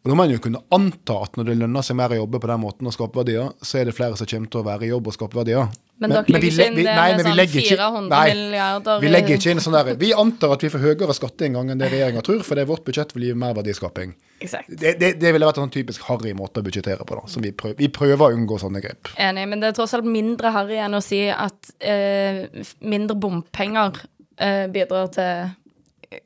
[0.00, 2.38] Og Da må man jo kunne anta at når det lønner seg mer å jobbe
[2.40, 4.86] på den måten og skape verdier, så er det flere som kommer til å være
[4.86, 5.68] i jobb og skape verdier.
[6.00, 9.00] Men vi le- inn vi- det nei, med men vi sånn legger ikke- 400 nei,
[9.02, 11.90] Vi legger ikke inn sånn der Vi antar at vi får høyere skatteinngang enn det
[11.92, 14.14] regjeringa tror, for det er vårt budsjett vil gi mer verdiskaping.
[14.40, 14.70] Exakt.
[14.70, 17.20] Det, det, det ville vært en sånn typisk harry måte å budsjettere på.
[17.20, 19.08] da, som vi, prøver, vi prøver å unngå sånne grep.
[19.18, 22.46] Enig, men det er tross alt mindre harry enn å si at eh,
[22.80, 24.00] mindre bompenger
[24.38, 25.50] eh, bidrar til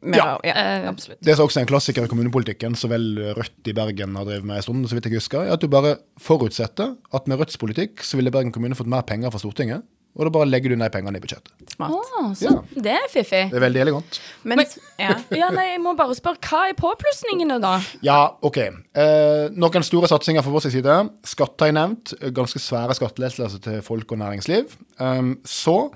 [0.01, 0.38] Mer, Ja.
[0.44, 1.20] ja, Eh, absolutt.
[1.20, 4.44] Det som også er en klassiker i kommunepolitikken, så vel Rødt i Bergen har drevet
[4.44, 7.59] med en stund, så vidt jeg husker, er at du bare forutsetter at med Rødts
[7.61, 9.83] politikk så ville Bergen kommune fått mer penger fra Stortinget,
[10.16, 11.53] og da bare legger du ned pengene i budsjettet.
[11.75, 11.90] Smart.
[11.92, 12.81] Oh, så Ja.
[12.81, 13.51] det er fiffig.
[13.51, 14.20] Det er veldig elegant.
[14.44, 14.66] Men, Men-
[14.99, 15.14] ja.
[15.37, 17.81] Ja, nei, jeg må bare spørre, hva er påplussingene, da?
[18.01, 18.57] Ja, OK.
[18.59, 21.11] Eh, noen store satsinger fra vår side.
[21.25, 22.14] Skatt har jeg nevnt.
[22.33, 24.70] Ganske svære skattelettelser til folk og næringsliv.
[25.01, 25.90] Um, så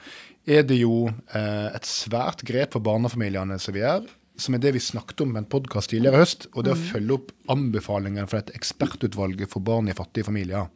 [0.48, 4.06] er det jo eh, et svært grep for barnefamiliene som vi gjør,
[4.38, 6.78] som er det vi snakket om med en podkast tidligere i høst, og det å
[6.78, 10.70] følge opp anbefalingene fra et ekspertutvalg for barn i fattige familier.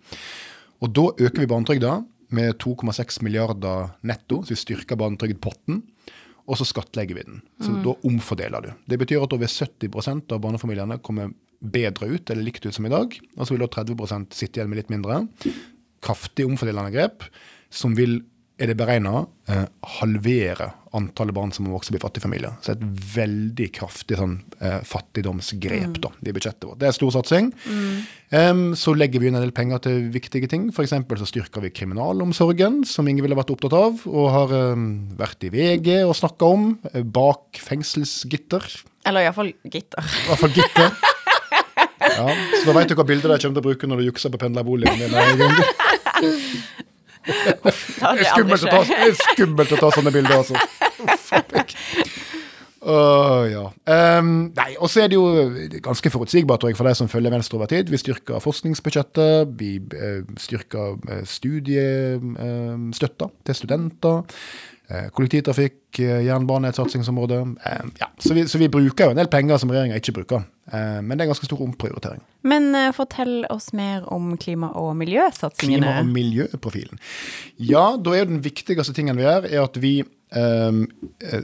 [0.83, 1.95] Og da øker vi barnetrygda
[2.35, 5.83] med 2,6 milliarder netto, så vi styrker barnetrygdpotten.
[6.51, 7.39] Og så skattlegger vi den.
[7.63, 8.71] Så da omfordeler du.
[8.91, 11.31] Det betyr at over 70% av barnefamiliene kommer
[11.63, 13.15] bedre ut eller likt ut som i dag.
[13.37, 15.21] Og så vil da 30% sitte igjen med litt mindre.
[16.03, 17.29] Kraftig omfordelende grep
[17.73, 18.19] som vil,
[18.61, 19.65] er det beregna, eh,
[19.99, 22.53] halvere antallet barn som må vokse opp i fattige familier.
[22.63, 22.83] Så et
[23.15, 26.79] veldig kraftig sånn eh, fattigdomsgrep da, i budsjettet vårt.
[26.83, 27.49] Det er stor satsing.
[28.31, 30.69] Em, så legger vi inn en del penger til viktige ting.
[30.71, 30.93] F.eks.
[31.23, 34.85] så styrker vi kriminalomsorgen, som ingen ville vært opptatt av, og har em,
[35.19, 36.69] vært i VG og snakka om.
[36.93, 38.69] eh, Bak fengselsgitter.
[39.09, 40.05] Eller iallfall gitter.
[40.05, 40.93] I hvert fall gitter.
[42.03, 42.29] Ja,
[42.61, 44.39] så da veit du hva bilde de kommer til å bruke når du jukser på
[44.45, 45.13] pendlerboligen din.
[47.27, 48.83] Det er skummelt å ta,
[49.33, 50.55] skummelt å ta sånne bilder, altså.
[52.83, 53.63] Åh, ja.
[54.19, 55.27] Um, nei, og så er det jo
[55.85, 57.93] ganske forutsigbart jeg, for de som følger Venstre over tid.
[57.93, 64.17] Vi styrker forskningsbudsjettet, vi uh, styrker eh, studiestøtta til studenter.
[64.93, 67.39] Eh, kollektivtrafikk, jernbane er et satsingsområde.
[67.65, 68.11] Eh, ja.
[68.19, 70.43] så, vi, så vi bruker jo en del penger som regjeringa ikke bruker.
[70.71, 72.21] Eh, men det er ganske stor omprioritering.
[72.47, 75.83] Men eh, fortell oss mer om klima- og miljøsatsingene.
[75.83, 77.01] Klima- og miljøprofilen.
[77.59, 80.85] Ja, da er den viktigste tingen vi gjør, er at vi um,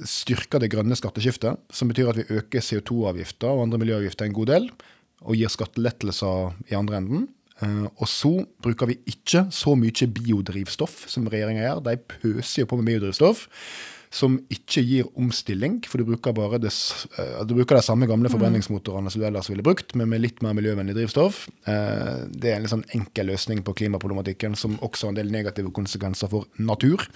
[0.06, 4.52] styrker det grønne skatteskiftet, som betyr at vi øker CO2-avgifter og andre miljøavgifter en god
[4.54, 4.70] del,
[5.26, 7.28] og gir skattelettelser i andre enden.
[7.58, 11.86] Uh, og så bruker vi ikke så mye biodrivstoff som regjeringa gjør.
[11.90, 13.48] De pøser jo på med biodrivstoff
[14.14, 16.72] som ikke gir omstilling, for du bruker bare det,
[17.18, 20.42] uh, du bruker de samme gamle forbrenningsmotorene som du ellers ville brukt, men med litt
[20.44, 21.46] mer miljøvennlig drivstoff.
[21.68, 25.74] Uh, det er en sånn enkel løsning på klimaproblematikken, som også har en del negative
[25.76, 27.08] konsekvenser for natur.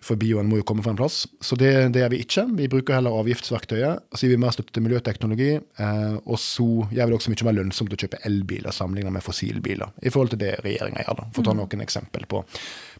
[0.00, 1.26] For bioen må jo komme fra en plass.
[1.44, 2.46] Så det, det gjør vi ikke.
[2.56, 4.06] Vi bruker heller avgiftsverktøyet.
[4.16, 5.50] Så gir vi mer støtte til miljøteknologi.
[5.60, 9.24] Eh, og så gjør vi det også mye mer lønnsomt å kjøpe elbiler sammenlignet med
[9.26, 9.92] fossilbiler.
[10.00, 11.26] I forhold til det regjeringa gjør, da.
[11.36, 12.40] For å ta noen eksempel på,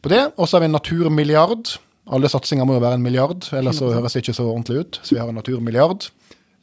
[0.05, 0.27] på det.
[0.37, 1.73] Og så har vi en naturmilliard.
[2.11, 5.01] Alle satsinger må jo være en milliard, ellers så høres det ikke så ordentlig ut.
[5.05, 6.09] Så vi har en naturmilliard.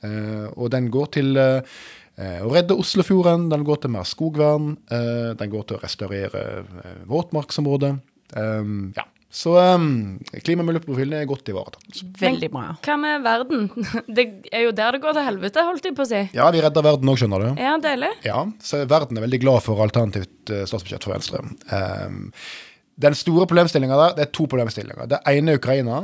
[0.06, 5.36] Eh, og den går til eh, å redde Oslofjorden, den går til mer skogvern, eh,
[5.40, 7.94] den går til å restaurere eh, våtmarksområdet.
[8.36, 9.06] Ja.
[9.38, 12.00] Så um, klima- og miljøprofilen er godt ivaretatt.
[12.20, 12.70] Veldig bra.
[12.84, 13.66] Hva med verden?
[14.18, 16.22] Det er jo der det går til helvete, holdt jeg på å si.
[16.36, 17.50] Ja, vi redder verden òg, skjønner du.
[17.62, 18.14] Ja, deilig.
[18.26, 21.44] Ja, så verden er veldig glad for alternativt statsbudsjett for Venstre.
[21.70, 22.32] Um,
[23.02, 25.10] den store problemstillinga der, det er to problemstillinger.
[25.10, 26.00] Det ene er Ukraina,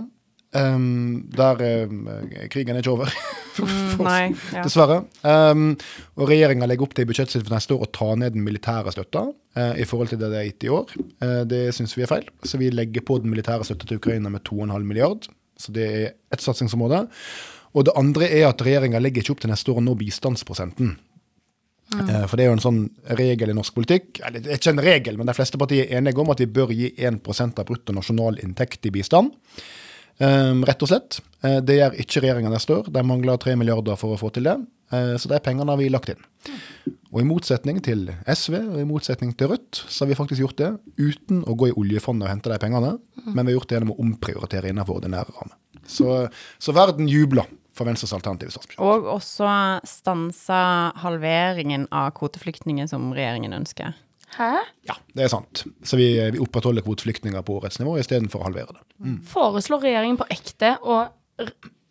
[0.59, 2.09] um, der um,
[2.53, 3.13] krigen er ikke over.
[3.53, 4.63] Mm, nei, ja.
[4.65, 4.95] Dessverre.
[5.21, 5.75] Um,
[6.17, 8.41] og regjeringa legger opp til i budsjettet sitt for neste år å ta ned den
[8.41, 10.95] militære støtta uh, i forhold til det det er gitt i år.
[11.21, 14.31] Uh, det syns vi er feil, så vi legger på den militære støtta til Ukraina
[14.33, 15.29] med 2,5 milliard.
[15.61, 17.03] Så det er ett satsingsområde.
[17.77, 20.95] Og det andre er at regjeringa legger ikke opp til neste år å nå bistandsprosenten.
[21.93, 22.81] Eh, For det er jo en sånn
[23.19, 26.01] regel i norsk politikk, eller det er ikke en regel, men de fleste partier er
[26.01, 27.21] enige om at vi bør gi 1
[27.59, 29.33] av brutto nasjonalinntekt i bistand.
[30.21, 31.17] Um, rett og slett.
[31.41, 32.89] Eh, det gjør ikke regjeringa neste år.
[32.93, 34.59] De mangler 3 milliarder for å få til det.
[34.93, 36.21] Eh, så de pengene har vi lagt inn.
[37.13, 40.61] Og i motsetning til SV og i motsetning til Rødt, så har vi faktisk gjort
[40.61, 43.77] det uten å gå i oljefondet og hente de pengene, men vi har gjort det
[43.77, 45.57] gjennom å omprioritere innenfor ordinære rammer.
[45.89, 46.15] Så,
[46.61, 48.81] så verden jubler for Venstres alternative statsbudsjett.
[48.83, 49.49] Og også
[49.87, 50.61] stansa
[51.03, 53.95] halveringen av kvoteflyktninger som regjeringen ønsker.
[54.33, 54.51] Hæ?
[54.89, 55.65] Ja, det er sant.
[55.85, 59.17] Så vi, vi opprettholder kvoteflyktninger på årets nivå istedenfor å halvere det.
[59.29, 61.03] Foreslår regjeringen på ekte å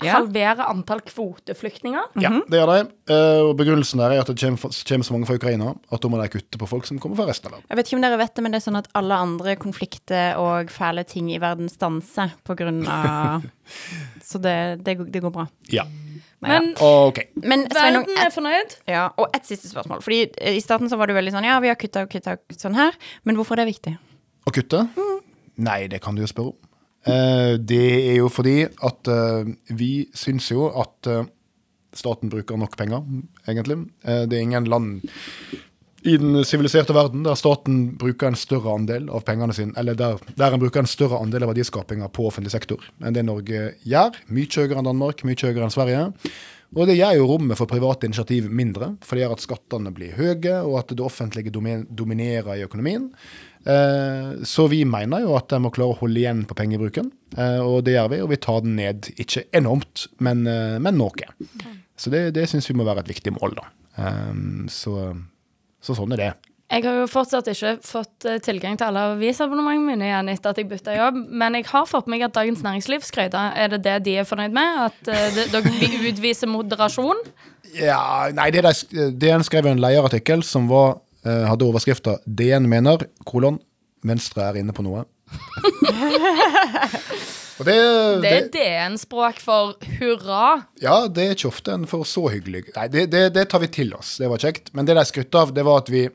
[0.07, 0.19] Ja.
[0.19, 2.09] halvere antall kvoteflyktninger?
[2.23, 2.93] Ja, det gjør de.
[3.13, 6.09] Eh, Og begrunnelsen der er at det kommer, kommer så mange fra Ukraina at da
[6.13, 7.69] må de kutte på folk som kommer fra resten av landet.
[7.71, 10.37] Jeg vet ikke om dere vet det, men det er sånn at alle andre konflikter
[10.43, 13.43] og fæle ting i verden stanser på grunn av
[14.23, 15.47] Så det, det, går- det går bra.
[15.73, 15.85] Ja.
[16.43, 16.87] Nei, ja.
[17.07, 17.29] okay.
[17.39, 18.73] Men Sveinung, verden er fornøyd?
[18.91, 20.01] ja, og et siste spørsmål.
[20.03, 22.35] Fordi eh, I starten så var du veldig sånn Ja, vi har kutta og kutta
[22.59, 23.93] sånn her, men hvorfor er det viktig?
[24.43, 24.81] Å kutte?
[25.63, 26.59] Nei, det kan du jo spørre om.
[27.03, 31.27] Eh, det er jo fordi at eh, vi syns jo at eh,
[31.97, 33.03] staten bruker nok penger,
[33.47, 33.83] egentlig.
[34.03, 35.03] Det er ingen land
[36.03, 40.17] i den siviliserte verden der staten bruker en større andel av pengene sine, eller der,
[40.39, 44.19] der en bruker en større andel av verdiskapinga på offentlig sektor enn det Norge gjør.
[44.33, 46.09] Mye høyere enn Danmark, mye høyere enn Sverige.
[46.73, 50.17] Og det gjør jo rommet for private initiativ mindre, for det gjør at skattene blir
[50.17, 53.11] høye, og at det offentlige dominerer i økonomien.
[53.67, 57.61] Eh, så vi mener jo at en må klare å holde igjen på pengebruken, eh,
[57.63, 58.21] og det gjør vi.
[58.25, 61.29] Og vi tar den ned, ikke enormt, men, eh, men noe.
[61.97, 63.69] Så det, det syns vi må være et viktig mål, da.
[64.73, 64.95] Så,
[65.85, 66.31] så sånn er det.
[66.73, 70.71] Jeg har jo fortsatt ikke fått tilgang til alle avisabonnementene mine igjen etter at jeg
[70.71, 73.53] bytta jobb, men jeg har fått med meg at Dagens Næringsliv skryter.
[73.61, 74.81] Er det det de er fornøyd med?
[74.89, 74.97] At
[75.37, 77.21] det- dere utviser moderasjon?
[77.77, 83.05] Ja, nei, det de det en skrev en lederartikkel som var, hadde overskrifta 'DN mener,
[83.29, 83.61] kolon,
[84.03, 85.05] Venstre er inne på noe'.
[87.63, 87.75] Og det,
[88.25, 90.47] Det er DN-språk for hurra.
[90.83, 93.69] Ja, det er ikke ofte en får så hyggelig Nei, det, det, det tar vi
[93.73, 94.17] til oss.
[94.19, 94.73] Det var kjekt.
[94.75, 96.09] Men det de skrøt av, det var at vi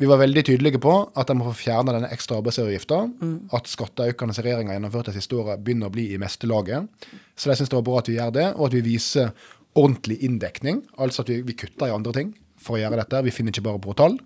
[0.00, 3.02] vi var veldig tydelige på at de må få fjerna denne ekstra arbeidsgiveravgifta.
[3.52, 6.88] At skatteøkene som regjeringa har gjennomført de siste åra, begynner å bli i meste laget.
[7.36, 9.34] Så de syns det var bra at vi gjør det, og at vi viser
[9.76, 10.80] ordentlig inndekning.
[10.96, 13.22] Altså at vi, vi kutter i andre ting for å gjøre dette.
[13.26, 14.18] Vi finner ikke bare på tall.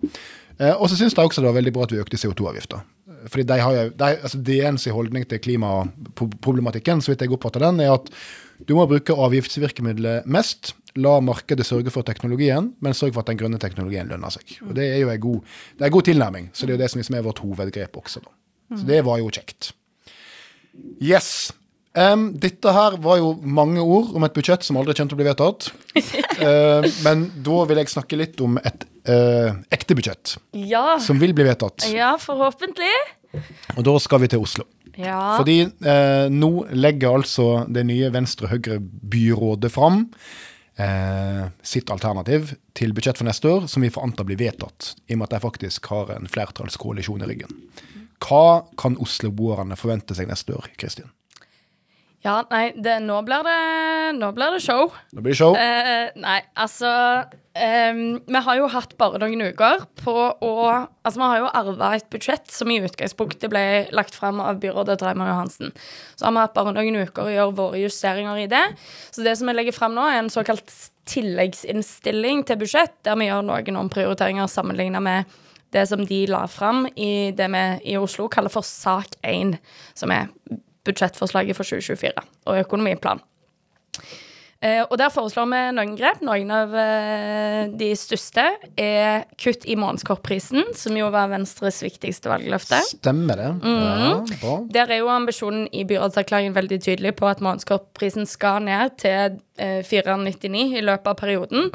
[0.58, 2.82] Eh, og så syns de også det var veldig bra at vi økte CO2-avgifta.
[3.30, 7.80] Fordi de har jo, de, altså DNs holdning til klimaproblematikken, så vidt jeg oppfatter den,
[7.80, 8.10] er at
[8.68, 10.74] du må bruke avgiftsvirkemidlet mest.
[11.00, 14.58] La markedet sørge for teknologien, men sørg for at den grønne teknologien lønner seg.
[14.62, 16.82] Og Det er jo en god, det er en god tilnærming, så det er jo
[16.84, 18.22] det som liksom er vårt hovedgrep også.
[18.22, 18.34] Da.
[18.78, 19.72] Så det var jo kjekt.
[21.02, 21.50] Yes.
[21.94, 25.20] Em, dette her var jo mange ord om et budsjett som aldri kommer til å
[25.20, 25.68] bli vedtatt.
[26.42, 30.96] uh, men da vil jeg snakke litt om et uh, ekte budsjett Ja.
[31.02, 31.86] som vil bli vedtatt.
[31.94, 32.90] Ja, forhåpentlig.
[33.76, 34.66] Og da skal vi til Oslo.
[34.98, 35.36] Ja.
[35.38, 40.08] Fordi uh, nå legger altså det nye Venstre-Høyre-byrådet fram
[41.62, 45.20] sitt alternativ til budsjett for neste år, som vi får anta blir vedtatt, i og
[45.20, 47.52] med at de faktisk har en flertallskoalisjon i ryggen.
[48.18, 51.06] Hva kan Oslo-boerne forvente seg neste år, Kristin?
[52.24, 53.54] Ja, nei, det, nå, blir det,
[54.16, 54.88] nå blir det show.
[55.12, 55.52] Nå blir show.
[55.60, 56.88] Eh, nei, altså
[57.52, 57.92] eh,
[58.24, 62.08] Vi har jo hatt bare noen uker på å Altså, vi har jo arva et
[62.08, 65.76] budsjett som i utgangspunktet ble lagt fram av byrådet Dreimar Johansen.
[66.16, 68.64] Så har vi hatt bare noen uker å gjøre våre justeringer i det.
[69.12, 70.72] Så det som vi legger fram nå, er en såkalt
[71.12, 75.28] tilleggsinnstilling til budsjett, der vi gjør noen omprioriteringer sammenligna med
[75.76, 79.58] det som de la fram i det vi i Oslo kaller for sak 1,
[79.98, 80.30] som er
[80.84, 83.22] budsjettforslaget for 2024 og økonomiplan.
[84.64, 86.22] Eh, og der foreslår vi noen grep.
[86.24, 88.46] Noen av eh, de største
[88.80, 92.80] er kutt i månedskortprisen, som jo var Venstres viktigste valgløfte.
[92.94, 93.50] Stemmer det.
[93.60, 94.54] Ja, bra.
[94.72, 99.82] Der er jo ambisjonen i byrådserklæringen veldig tydelig på at månedskortprisen skal ned til eh,
[99.84, 101.68] 499 i løpet av perioden.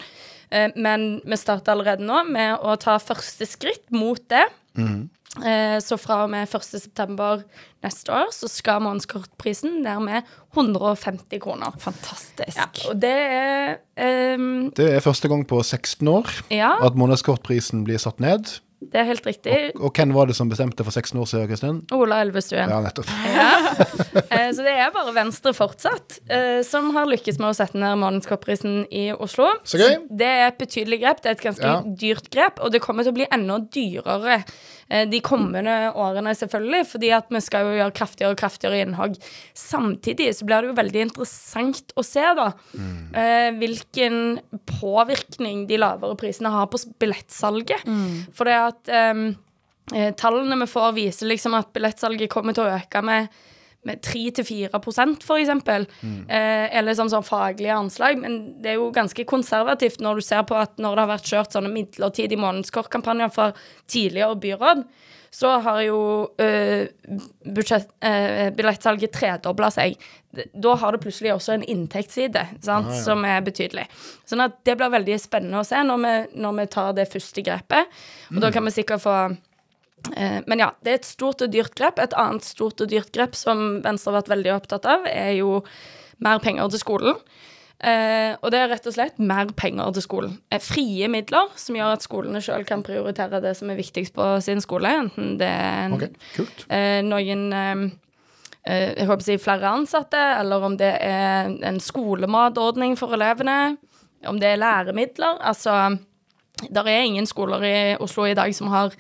[0.50, 4.48] Eh, men vi starter allerede nå med å ta første skritt mot det.
[4.80, 4.98] Eh,
[5.86, 7.28] så fra og med 1.9.
[7.86, 11.76] neste år så skal månedskortprisen ned med 150 kroner.
[11.80, 12.58] Fantastisk.
[12.58, 13.76] Ja, og det er
[14.36, 18.58] um, Det er første gang på 16 år Ja, at månedskortprisen blir satt ned.
[18.82, 19.56] Det er helt riktig.
[19.76, 21.80] Og hvem var det som bestemte for 16 år siden, Kristin?
[21.92, 22.70] Ola Elvestuen.
[22.72, 23.10] Ja, nettopp.
[23.30, 23.50] Ja.
[24.32, 28.00] Eh, Så det er bare Venstre fortsatt eh, som har lykkes med å sette ned
[28.02, 29.50] Månedskopprisen i Oslo.
[29.68, 29.98] Så gøy.
[30.10, 31.22] Det er et betydelig grep.
[31.24, 31.82] Det er et ganske Ja.
[31.86, 34.40] dyrt grep, og det kommer til å bli enda dyrere
[34.90, 39.20] eh, de kommende årene, selvfølgelig, fordi at vi skal jo gjøre kraftigere og kraftigere innhogg.
[39.54, 42.48] Samtidig så blir det jo veldig interessant å se, da,
[43.14, 44.40] eh, hvilken
[44.80, 47.84] påvirkning de lavere prisene har på billettsalget.
[47.86, 48.34] billettsalget.
[48.36, 53.06] For det at eh, tallene vi får, viser liksom at billettsalget kommer til å øke
[53.06, 53.30] med
[53.88, 54.80] med 3-4
[55.24, 55.86] for eksempel,
[56.28, 58.20] eh, eller sånn, sånn faglige anslag.
[58.20, 61.32] Men det er jo ganske konservativt når du ser på at når det har vært
[61.32, 63.52] kjørt sånne midlertidige månedskortkampanjer fra
[63.88, 64.84] tidligere byråd,
[65.32, 66.00] så har jo
[66.42, 66.88] eh,
[67.46, 70.00] budsjett, eh, billettsalget tredobla seg.
[70.54, 73.88] Da har det plutselig også en inntektsside sant, som er betydelig.
[74.30, 77.46] Sånn at det blir veldig spennende å se når vi, når vi tar det første
[77.46, 78.02] grepet.
[78.34, 79.20] Og da kan vi sikkert få
[80.16, 82.00] Eh, Men ja, det er et stort og dyrt grep.
[82.00, 85.60] Et annet stort og dyrt grep som Venstre har vært veldig opptatt av, er jo
[86.24, 87.20] mer penger til skolen.
[87.80, 90.34] Eh, og det er rett og slett mer penger til skolen.
[90.52, 94.26] Eh, frie midler som gjør at skolene sjøl kan prioritere det som er viktigst på
[94.44, 94.92] sin skole.
[95.06, 97.86] Enten det er en, Ok, eh, noen eh,
[98.68, 103.78] eh, jeg håper å si flere ansatte, eller om det er en skolematordning for elevene,
[104.28, 105.40] om det er læremidler.
[105.40, 105.96] Altså,
[106.68, 108.92] der er ingen skoler i Oslo i dag som har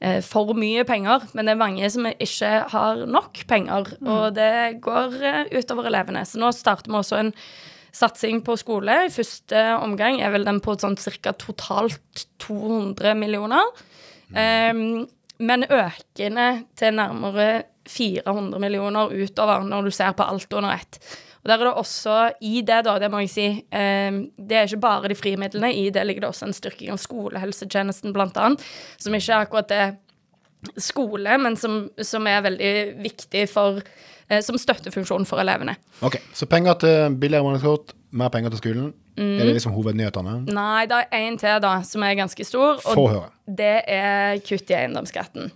[0.00, 4.80] eh, for mye penger, men det er mange som ikke har nok penger, og det
[4.80, 5.20] går
[5.52, 6.24] utover elevene.
[6.24, 7.34] Så nå starter vi også en
[7.96, 9.06] satsing på skole.
[9.06, 11.32] I første omgang er vel den på sånn ca.
[11.32, 13.70] totalt 200 millioner.
[14.30, 15.06] Um,
[15.38, 20.98] men økende til nærmere 400 millioner utover når du ser på alt under ett.
[21.44, 24.66] Og der er det også i det, da, det må jeg si, um, det er
[24.66, 25.70] ikke bare de frie midlene.
[25.70, 28.64] I det ligger det også en styrking av skolehelsetjenesten, blant annet,
[28.98, 29.84] som ikke er akkurat det
[30.76, 32.70] skole, men som, som er veldig
[33.04, 33.80] viktig for
[34.28, 35.76] eh, Som støttefunksjon for elevene.
[36.02, 38.94] Ok, Så penger til billigere månedskort, mer penger til skolen.
[39.16, 39.38] Mm.
[39.40, 40.32] Er det liksom hovednyhetene?
[40.52, 42.82] Nei, det er én til, da, som er ganske stor.
[42.84, 43.30] Få Og høre.
[43.48, 45.50] det er kutt i eiendomsskatten.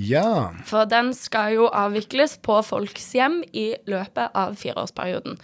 [0.00, 0.48] Ja.
[0.64, 5.36] For den skal jo avvikles på folks hjem i løpet av fireårsperioden.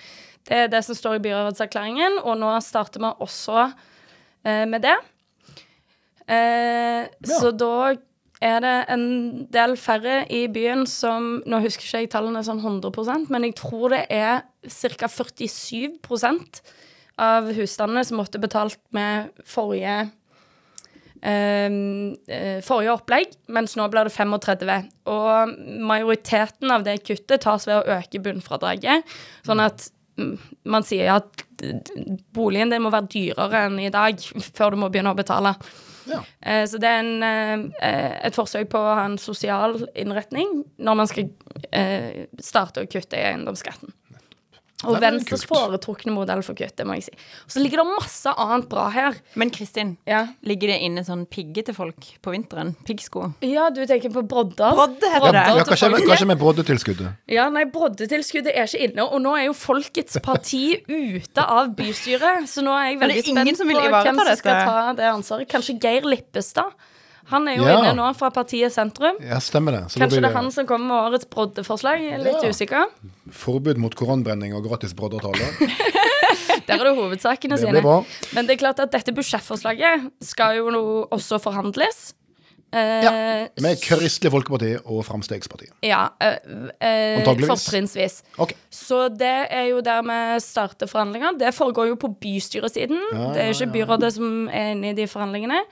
[0.48, 4.96] Det er det som står i byrådserklæringen, og nå starter vi også eh, med det.
[6.28, 7.94] Eh, Så da
[8.44, 9.07] er det en
[9.51, 13.94] del færre i byen som Nå husker ikke jeg tallene sånn 100% men jeg tror
[13.96, 15.11] det er ca.
[15.11, 16.62] 47%
[17.18, 19.96] av husstandene som måtte betalt med forrige
[21.27, 24.90] eh, eh, forrige opplegg, mens nå blir det 35.
[25.11, 25.55] Og
[25.90, 29.90] majoriteten av det kuttet tas ved å øke bunnfradraget, sånn at
[30.66, 31.44] man sier at
[32.35, 34.18] boligen din må være dyrere enn i dag
[34.55, 35.55] før du må begynne å betale.
[36.09, 36.23] Ja.
[36.42, 37.23] Eh, Så det er en,
[37.81, 41.29] eh, et forsøk på å ha en sosial innretning når man skal
[41.73, 43.92] eh, starte å kutte i eiendomsskatten.
[44.87, 47.15] Og Venstres foretrukne modell for kutt, det må jeg si.
[47.48, 49.17] Og så ligger det masse annet bra her.
[49.35, 52.77] Men Kristin, Ja, ligger det inne sånn pigge til folk på vinteren?
[52.87, 53.33] Piggsko?
[53.42, 54.77] ja du tenker på brodder?
[54.79, 55.57] Brodde heter Ja, det.
[55.59, 57.17] ja, kanskje, med, kanskje med broddetilskuddet.
[57.27, 62.46] Ja, nei, broddetilskuddet er ikke inne, og nå er jo Folkets parti ute av bystyret,
[62.46, 65.50] så nå er jeg veldig er spent på hvem som skal ta det ansvaret.
[65.50, 66.71] Kanskje Geir Lippestad?
[67.31, 67.79] Han er jo Ja.
[67.83, 69.16] inne nå fra partiet Sentrum.
[69.20, 69.83] Ja, stemmer det.
[69.92, 72.00] Så Kanskje blir det er han som kommer med årets broddeforslag?
[72.24, 72.48] Litt Ja.
[72.48, 72.87] usikker.
[73.31, 75.44] forbud mot koranbrenning og gratis broddertale.
[76.68, 77.81] Der er det hovedsakene Det sine.
[77.83, 78.04] bra.
[78.35, 82.14] Men det er klart at dette budsjettforslaget skal jo nå også forhandles.
[82.70, 85.70] Eh, Med Kristelig Folkeparti og Fremskrittspartiet.
[85.83, 86.37] Ja, eh,
[86.81, 88.22] eh, fortrinnsvis.
[88.38, 88.56] Okay.
[88.70, 91.38] Så det er jo der vi starter forhandlinger.
[91.38, 93.00] Det foregår jo på bystyresiden.
[93.33, 95.62] det er ikke byrådet som er inne i de forhandlingene.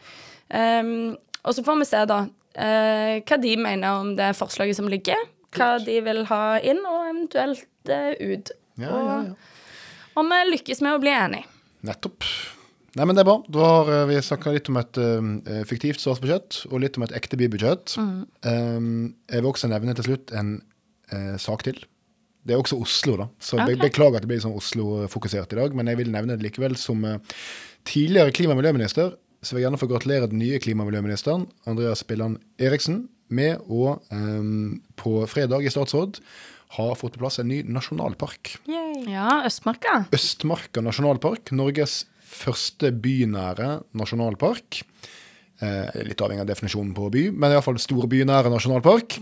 [0.49, 1.17] Um,
[1.47, 2.21] og så får vi se, da,
[2.59, 5.21] eh, hva de mener om det forslaget som ligger.
[5.57, 8.53] Hva de vil ha inn, og eventuelt eh, ut.
[8.83, 9.55] Ja, ja, ja.
[10.17, 11.49] Om vi lykkes med å bli enige.
[11.87, 12.27] Nettopp.
[12.97, 13.41] Nei, men det er bra.
[13.53, 17.13] Da har eh, vi snakka litt om et uh, fiktivt statsbudsjett, og litt om et
[17.19, 17.99] ekte bybudsjett.
[18.01, 20.55] Um, jeg vil også nevne til slutt en
[21.13, 21.83] uh, sak til.
[22.47, 23.29] Det er også Oslo, da.
[23.43, 26.47] Så be beklager at det blir sånn Oslo-fokusert i dag, men jeg vil nevne det
[26.47, 27.19] likevel som uh,
[27.87, 29.13] tidligere klima- og miljøminister.
[29.43, 33.59] Så vil jeg gjerne få gratulere den nye klima- og miljøministeren, Andreas Billand Eriksen, med
[33.67, 34.51] å eh,
[34.99, 36.21] på fredag i statsråd
[36.77, 38.57] ha fått på plass en ny nasjonalpark.
[39.07, 40.05] Ja, Østmarka.
[40.15, 44.81] Østmarka nasjonalpark, Norges første bynære nasjonalpark.
[45.63, 49.19] Eh, litt avhengig av definisjonen på by, men iallfall storbynære nasjonalpark.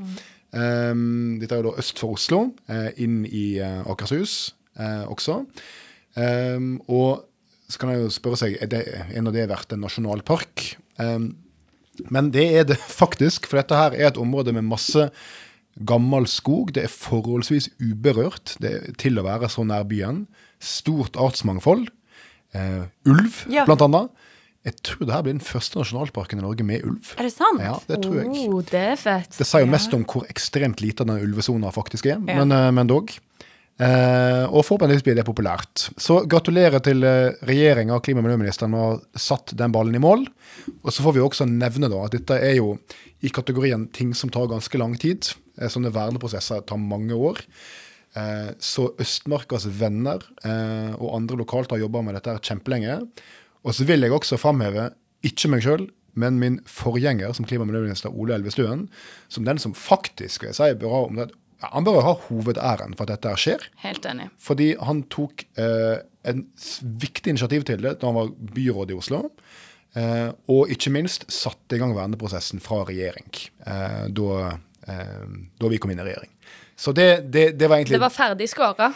[0.55, 1.05] Eh,
[1.43, 5.43] dette er jo da øst for Oslo, eh, inn i eh, Akershus eh, også.
[6.19, 6.59] Eh,
[6.89, 7.25] og
[7.75, 8.83] så kan jeg jo spørre seg, er det
[9.19, 10.65] av det verdt en nasjonalpark?
[11.03, 11.33] Um,
[12.11, 15.09] men det er det faktisk, for dette her er et område med masse
[15.83, 16.71] gammel skog.
[16.77, 20.25] Det er forholdsvis uberørt det er til å være så nær byen.
[20.63, 21.91] Stort artsmangfold.
[22.55, 23.65] Uh, ulv, Ja.
[23.67, 24.13] blant annet.
[24.65, 27.11] Jeg tror det her blir den første nasjonalparken i Norge med ulv.
[27.19, 27.61] Er det sant?
[27.61, 28.31] Ja, det tror jeg.
[28.49, 29.35] Oh, det er fett.
[29.37, 32.39] Det sier jo mest om hvor ekstremt lite den ulvesona faktisk er, Ja.
[32.39, 33.13] men, eh, men dog.
[33.83, 35.89] Eh, og forhåpentligvis blir det populært.
[35.99, 39.97] Så gratulerer til eh, regjeringa og klima- og miljøministeren med å ha satt den ballen
[39.99, 40.23] i mål.
[40.85, 42.77] Og så får vi også nevne da at dette er jo
[43.27, 45.33] i kategorien ting som tar ganske lang tid.
[45.59, 47.43] Eh, Sånne verneprosesser tar mange år.
[48.15, 53.01] Eh, Så Østmarkas venner eh, og andre lokalt har jobba med dette her kjempelenge.
[53.65, 54.93] Og så vil jeg også framheve,
[55.25, 58.87] ikke meg sjøl, men min forgjenger som klima- og miljøminister Ole Elvestuen,
[59.29, 61.33] som den som faktisk skal jeg si, bør ha, om det,
[61.63, 63.69] ja, han bør ha hovedæren for at dette skjer.
[63.85, 64.29] Helt enig.
[64.43, 66.45] Fordi han tok eh, en
[67.05, 69.25] viktig initiativ til det da han var byråd i Oslo.
[69.95, 73.29] Eh, og ikke minst satte i gang verneprosessen fra regjering,
[73.67, 74.55] eh, da,
[74.91, 75.27] eh,
[75.61, 76.33] da vi kom inn i regjering.
[76.75, 78.91] Så det, det, det var egentlig Det var ferdig skåra.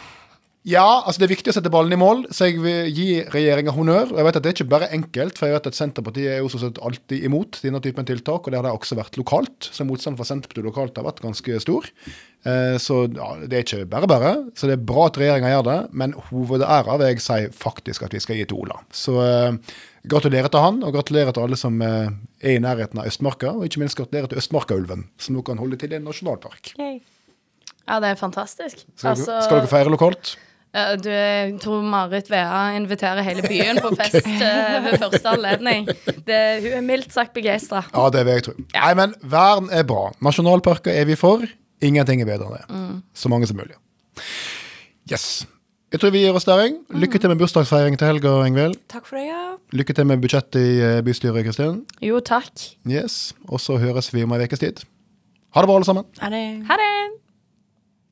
[0.67, 3.71] Ja, altså det er viktig å sette ballen i mål, så jeg vil gi regjeringa
[3.71, 4.09] honnør.
[4.11, 6.41] Og jeg vet at det er ikke bare enkelt, for jeg vet at Senterpartiet er
[6.43, 9.69] jo så sett alltid imot denne typen tiltak, og det har det også vært lokalt.
[9.71, 11.87] Så motstanden fra Senterpartiet lokalt har vært ganske stor.
[12.43, 14.33] Eh, så ja, det er ikke bare bare.
[14.59, 18.17] Så det er bra at regjeringa gjør det, men hovedæra vil jeg si faktisk at
[18.17, 18.81] vi skal gi til Ola.
[18.91, 19.77] Så eh,
[20.11, 22.11] gratulerer til han, og gratulerer til alle som eh,
[22.43, 25.79] er i nærheten av Østmarka, og ikke minst gratulerer til Østmarkaulven, som nå kan holde
[25.79, 26.75] til i en nasjonalpark.
[26.75, 26.99] Yay.
[27.89, 28.83] Ja, det er fantastisk.
[28.93, 30.35] Skal, Altså, skal dere feire lokalt?
[30.73, 34.79] Eh, du, jeg tror Marit Vea inviterer hele byen på fest okay.
[34.85, 35.89] ved første anledning.
[36.27, 37.83] Det, hun er mildt sagt begeistra.
[37.93, 38.57] Ja, det vil jeg tro.
[38.75, 40.09] Nei, men vern er bra.
[40.25, 41.45] Nasjonalparker er vi for.
[41.85, 42.81] Ingenting er bedre enn det.
[43.15, 43.77] Så mange som mulig.
[45.09, 45.47] Yes.
[45.89, 46.75] Jeg tror vi gir oss der, Eng.
[47.01, 48.75] Lykke til med bursdagsfeiring til helga, Ingvild.
[48.91, 49.55] Takk for det, ja.
[49.73, 51.79] Lykke til med budsjettet i eh, bystyret, Kristin.
[52.05, 52.61] Jo, takk.
[52.85, 53.31] Yes.
[53.49, 54.83] Og så høres vi om ei ukes tid.
[55.55, 56.05] Ha det bra, alle sammen.
[56.21, 56.93] Ha det Ha det!